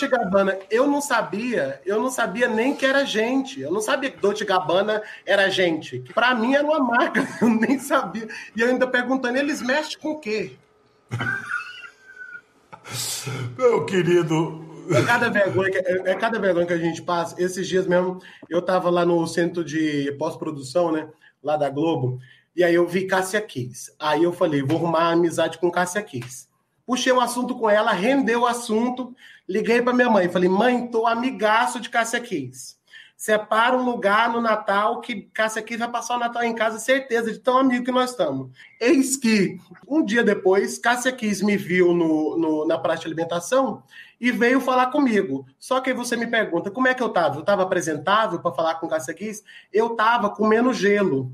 E 0.00 0.06
Gabbana, 0.06 0.56
eu 0.70 0.86
não 0.86 1.00
sabia, 1.00 1.82
eu 1.84 2.00
não 2.00 2.10
sabia 2.10 2.48
nem 2.48 2.76
que 2.76 2.86
era 2.86 3.04
gente. 3.04 3.60
Eu 3.60 3.72
não 3.72 3.80
sabia 3.80 4.10
que 4.10 4.20
Dote 4.20 4.44
e 4.44 4.46
Gabbana 4.46 5.02
era 5.26 5.50
gente. 5.50 5.98
Para 6.14 6.34
mim 6.34 6.54
era 6.54 6.64
uma 6.64 6.78
marca, 6.78 7.26
eu 7.42 7.48
nem 7.48 7.78
sabia. 7.78 8.28
E 8.54 8.60
eu 8.60 8.68
ainda 8.68 8.86
perguntando, 8.86 9.36
eles 9.36 9.60
mexem 9.60 9.98
com 9.98 10.12
o 10.12 10.20
quê? 10.20 10.52
Meu 13.58 13.84
querido, 13.84 14.64
é 14.90 15.02
cada, 15.04 15.28
vergonha 15.30 15.70
que, 15.70 15.78
é, 15.78 16.02
é, 16.10 16.14
cada 16.14 16.38
vergonha 16.38 16.66
que 16.66 16.72
a 16.72 16.78
gente 16.78 17.02
passa. 17.02 17.34
Esses 17.42 17.66
dias 17.66 17.86
mesmo, 17.86 18.20
eu 18.48 18.60
estava 18.60 18.90
lá 18.90 19.04
no 19.04 19.26
centro 19.26 19.64
de 19.64 20.12
pós-produção, 20.18 20.92
né? 20.92 21.08
lá 21.42 21.56
da 21.56 21.70
Globo, 21.70 22.18
e 22.54 22.64
aí 22.64 22.74
eu 22.74 22.86
vi 22.86 23.06
Cássia 23.06 23.40
Kiss. 23.40 23.92
Aí 23.98 24.22
eu 24.22 24.32
falei, 24.32 24.62
vou 24.62 24.78
arrumar 24.78 25.12
amizade 25.12 25.58
com 25.58 25.70
Cássia 25.70 26.02
Kiss. 26.02 26.48
Puxei 26.86 27.12
um 27.12 27.20
assunto 27.20 27.54
com 27.56 27.68
ela, 27.68 27.92
rendeu 27.92 28.42
o 28.42 28.46
assunto, 28.46 29.14
liguei 29.48 29.82
para 29.82 29.92
minha 29.92 30.10
mãe, 30.10 30.28
falei, 30.28 30.48
mãe, 30.48 30.88
tô 30.88 31.06
amigaço 31.06 31.80
de 31.80 31.88
Cássia 31.88 32.20
Kiss. 32.20 32.76
Separa 33.16 33.76
um 33.76 33.84
lugar 33.84 34.32
no 34.32 34.40
Natal 34.40 35.00
que 35.00 35.22
Cássia 35.34 35.60
Kiss 35.60 35.78
vai 35.78 35.90
passar 35.90 36.16
o 36.16 36.20
Natal 36.20 36.42
em 36.44 36.54
casa, 36.54 36.78
certeza, 36.78 37.32
de 37.32 37.38
tão 37.38 37.58
amigo 37.58 37.84
que 37.84 37.90
nós 37.90 38.10
estamos. 38.10 38.50
Eis 38.80 39.16
que, 39.16 39.58
um 39.86 40.04
dia 40.04 40.22
depois, 40.22 40.78
Cássia 40.78 41.12
Kiss 41.12 41.44
me 41.44 41.56
viu 41.56 41.92
no, 41.92 42.38
no, 42.38 42.66
na 42.66 42.78
praça 42.78 43.02
de 43.02 43.06
alimentação 43.08 43.82
e 44.20 44.32
veio 44.32 44.60
falar 44.60 44.86
comigo. 44.86 45.46
Só 45.58 45.80
que 45.80 45.90
aí 45.90 45.96
você 45.96 46.16
me 46.16 46.26
pergunta, 46.26 46.70
como 46.70 46.88
é 46.88 46.94
que 46.94 47.02
eu 47.02 47.08
estava? 47.08 47.36
Eu 47.36 47.40
estava 47.40 47.62
apresentável 47.62 48.38
para 48.40 48.52
falar 48.52 48.74
com 48.76 48.88
Cássia 48.88 49.14
Kiss? 49.14 49.42
Eu 49.72 49.92
estava 49.92 50.30
comendo 50.30 50.72
gelo. 50.72 51.32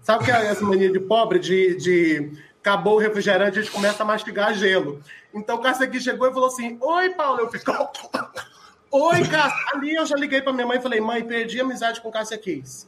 Sabe 0.00 0.22
o 0.22 0.24
que 0.24 0.30
é 0.30 0.46
essa 0.46 0.64
mania 0.64 0.90
de 0.90 1.00
pobre, 1.00 1.38
de, 1.38 1.76
de 1.76 2.32
acabou 2.60 2.94
o 2.94 2.98
refrigerante, 2.98 3.58
a 3.58 3.62
gente 3.62 3.72
começa 3.72 4.02
a 4.02 4.06
mastigar 4.06 4.54
gelo. 4.54 5.02
Então 5.34 5.60
Cássia 5.60 5.86
Kiss 5.86 6.04
chegou 6.04 6.28
e 6.28 6.32
falou 6.32 6.48
assim, 6.48 6.78
oi, 6.80 7.10
Paulo, 7.10 7.40
eu 7.40 7.50
fico... 7.50 7.72
Oi, 8.94 9.26
Cássia. 9.26 9.58
Ali 9.72 9.94
eu 9.94 10.04
já 10.04 10.14
liguei 10.16 10.42
para 10.42 10.52
minha 10.52 10.66
mãe 10.66 10.76
e 10.76 10.82
falei, 10.82 11.00
mãe, 11.00 11.24
perdi 11.24 11.58
a 11.58 11.64
amizade 11.64 11.98
com 12.02 12.10
Cássia 12.10 12.36
Kiss. 12.36 12.86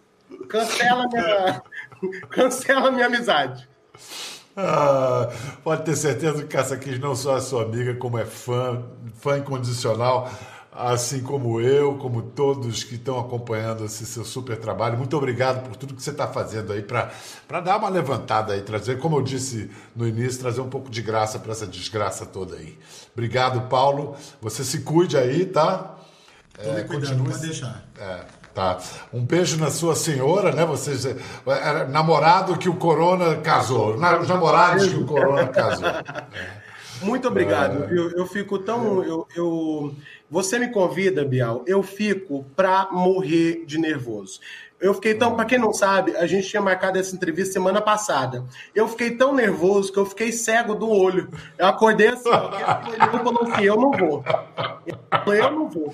Cancela 0.48 1.08
minha, 1.08 1.62
cancela 2.28 2.90
minha 2.90 3.06
amizade. 3.06 3.66
Ah, 4.56 5.30
pode 5.64 5.84
ter 5.84 5.96
certeza 5.96 6.42
que 6.42 6.48
Caça 6.48 6.76
Kiss 6.76 6.98
não 6.98 7.16
só 7.16 7.36
é 7.36 7.40
sua 7.40 7.62
amiga, 7.62 7.94
como 7.94 8.18
é 8.18 8.24
fã, 8.24 8.84
fã 9.14 9.38
incondicional, 9.38 10.30
assim 10.70 11.22
como 11.22 11.60
eu, 11.60 11.96
como 11.98 12.22
todos 12.22 12.84
que 12.84 12.94
estão 12.94 13.18
acompanhando 13.18 13.84
esse 13.84 14.06
seu 14.06 14.24
super 14.24 14.56
trabalho. 14.56 14.96
Muito 14.96 15.16
obrigado 15.16 15.66
por 15.66 15.76
tudo 15.76 15.94
que 15.94 16.02
você 16.02 16.10
está 16.10 16.28
fazendo 16.28 16.72
aí 16.72 16.82
para 16.82 17.60
dar 17.60 17.78
uma 17.78 17.88
levantada 17.88 18.52
aí, 18.52 18.62
trazer, 18.62 18.98
como 18.98 19.16
eu 19.16 19.22
disse 19.22 19.70
no 19.94 20.06
início, 20.06 20.40
trazer 20.40 20.60
um 20.60 20.70
pouco 20.70 20.88
de 20.88 21.02
graça 21.02 21.38
para 21.38 21.52
essa 21.52 21.66
desgraça 21.66 22.24
toda 22.24 22.56
aí. 22.56 22.78
Obrigado, 23.12 23.68
Paulo. 23.68 24.16
Você 24.40 24.62
se 24.64 24.80
cuide 24.82 25.16
aí, 25.16 25.46
tá? 25.46 25.96
Tô 26.54 26.70
é, 26.70 26.82
cuidando, 26.82 27.18
continue... 27.18 27.32
pode 27.32 27.40
deixar. 27.40 27.84
É. 27.98 28.43
Tá. 28.54 28.78
Um 29.12 29.24
beijo 29.24 29.58
na 29.58 29.70
sua 29.70 29.96
senhora, 29.96 30.52
né? 30.52 30.64
Você 30.64 31.16
namorado 31.90 32.56
que 32.56 32.68
o 32.68 32.76
Corona 32.76 33.36
casou. 33.36 33.94
Os 33.94 34.28
namorados 34.28 34.86
que 34.86 34.96
o 34.96 35.04
Corona 35.04 35.48
casou. 35.48 35.88
Muito 37.02 37.26
obrigado. 37.26 37.84
É... 37.84 37.98
Eu, 37.98 38.12
eu 38.12 38.26
fico 38.26 38.58
tão. 38.58 39.02
Eu, 39.02 39.26
eu, 39.34 39.94
você 40.30 40.58
me 40.58 40.68
convida, 40.68 41.24
Bial, 41.24 41.64
eu 41.66 41.82
fico 41.82 42.44
pra 42.54 42.88
morrer 42.92 43.64
de 43.66 43.76
nervoso. 43.76 44.38
Eu 44.80 44.94
fiquei 44.94 45.14
tão. 45.14 45.34
Para 45.34 45.44
quem 45.46 45.58
não 45.58 45.72
sabe, 45.72 46.16
a 46.16 46.26
gente 46.26 46.48
tinha 46.48 46.62
marcado 46.62 46.98
essa 46.98 47.14
entrevista 47.14 47.54
semana 47.54 47.80
passada. 47.80 48.44
Eu 48.74 48.86
fiquei 48.86 49.16
tão 49.16 49.34
nervoso 49.34 49.92
que 49.92 49.98
eu 49.98 50.06
fiquei 50.06 50.30
cego 50.30 50.74
do 50.74 50.88
olho. 50.88 51.28
Eu 51.58 51.66
acordei 51.66 52.08
assim, 52.08 52.28
eu 52.28 52.36
assim: 52.36 53.64
eu 53.64 53.76
não 53.76 53.90
vou. 53.90 54.24
Eu, 54.86 54.96
falei, 55.24 55.40
eu 55.40 55.50
não 55.50 55.68
vou. 55.68 55.92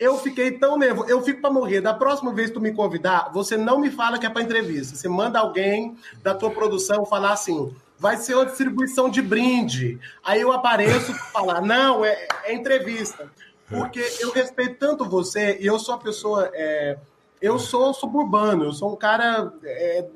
Eu 0.00 0.16
fiquei 0.16 0.52
tão 0.52 0.78
nervoso. 0.78 1.10
Eu 1.10 1.20
fico 1.20 1.42
para 1.42 1.50
morrer. 1.50 1.82
Da 1.82 1.92
próxima 1.92 2.32
vez 2.32 2.48
que 2.48 2.54
tu 2.54 2.60
me 2.60 2.72
convidar, 2.72 3.30
você 3.34 3.54
não 3.54 3.78
me 3.78 3.90
fala 3.90 4.18
que 4.18 4.24
é 4.24 4.30
para 4.30 4.40
entrevista. 4.40 4.96
Você 4.96 5.06
manda 5.06 5.38
alguém 5.38 5.94
da 6.22 6.34
tua 6.34 6.50
produção 6.50 7.04
falar 7.04 7.32
assim: 7.32 7.76
vai 7.98 8.16
ser 8.16 8.34
uma 8.34 8.46
distribuição 8.46 9.10
de 9.10 9.20
brinde. 9.20 10.00
Aí 10.24 10.40
eu 10.40 10.50
apareço 10.52 11.12
para 11.12 11.24
falar: 11.24 11.60
não, 11.60 12.02
é, 12.02 12.26
é, 12.44 12.54
entrevista. 12.54 13.30
Porque 13.68 14.00
eu 14.20 14.32
respeito 14.32 14.78
tanto 14.78 15.04
você 15.04 15.58
e 15.60 15.66
eu 15.66 15.78
sou 15.78 15.94
a 15.94 15.98
pessoa. 15.98 16.50
É, 16.54 16.96
eu 17.40 17.58
sou 17.58 17.92
suburbano, 17.92 18.64
eu 18.64 18.72
sou 18.72 18.94
um 18.94 18.96
cara. 18.96 19.52
É, 19.62 20.06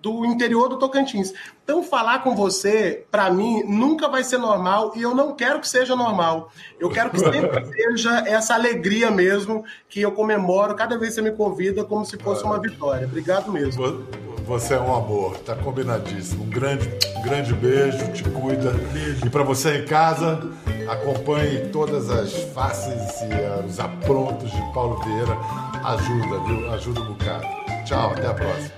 do 0.00 0.24
interior 0.24 0.68
do 0.68 0.78
Tocantins. 0.78 1.32
Então, 1.62 1.82
falar 1.82 2.22
com 2.22 2.34
você, 2.34 3.04
para 3.10 3.30
mim, 3.30 3.62
nunca 3.64 4.08
vai 4.08 4.24
ser 4.24 4.38
normal 4.38 4.92
e 4.96 5.02
eu 5.02 5.14
não 5.14 5.34
quero 5.34 5.60
que 5.60 5.68
seja 5.68 5.94
normal. 5.94 6.50
Eu 6.78 6.88
quero 6.90 7.10
que 7.10 7.18
sempre 7.18 7.66
seja 7.72 8.24
essa 8.26 8.54
alegria 8.54 9.10
mesmo 9.10 9.64
que 9.88 10.00
eu 10.00 10.12
comemoro 10.12 10.74
cada 10.74 10.96
vez 10.98 11.10
que 11.10 11.16
você 11.16 11.30
me 11.30 11.36
convida 11.36 11.84
como 11.84 12.04
se 12.04 12.16
fosse 12.16 12.44
uma 12.44 12.60
vitória. 12.60 13.06
Obrigado 13.06 13.52
mesmo. 13.52 14.06
Você 14.48 14.72
é 14.72 14.80
um 14.80 14.94
amor, 14.94 15.36
tá 15.40 15.54
combinadíssimo. 15.54 16.44
Um 16.44 16.48
grande, 16.48 16.88
um 17.16 17.22
grande 17.22 17.52
beijo, 17.52 18.12
te 18.12 18.24
cuida. 18.24 18.70
Beijo. 18.94 19.26
E 19.26 19.28
para 19.28 19.42
você 19.42 19.80
em 19.80 19.84
casa, 19.84 20.40
acompanhe 20.88 21.68
todas 21.68 22.08
as 22.08 22.32
faces 22.54 23.20
e 23.20 23.66
os 23.66 23.78
aprontos 23.78 24.50
de 24.50 24.72
Paulo 24.72 24.98
Vieira. 25.02 25.36
Ajuda, 25.84 26.38
viu? 26.46 26.72
Ajuda 26.72 27.00
um 27.02 27.12
bocado. 27.12 27.46
Tchau, 27.84 28.12
até 28.12 28.26
a 28.26 28.32
próxima. 28.32 28.77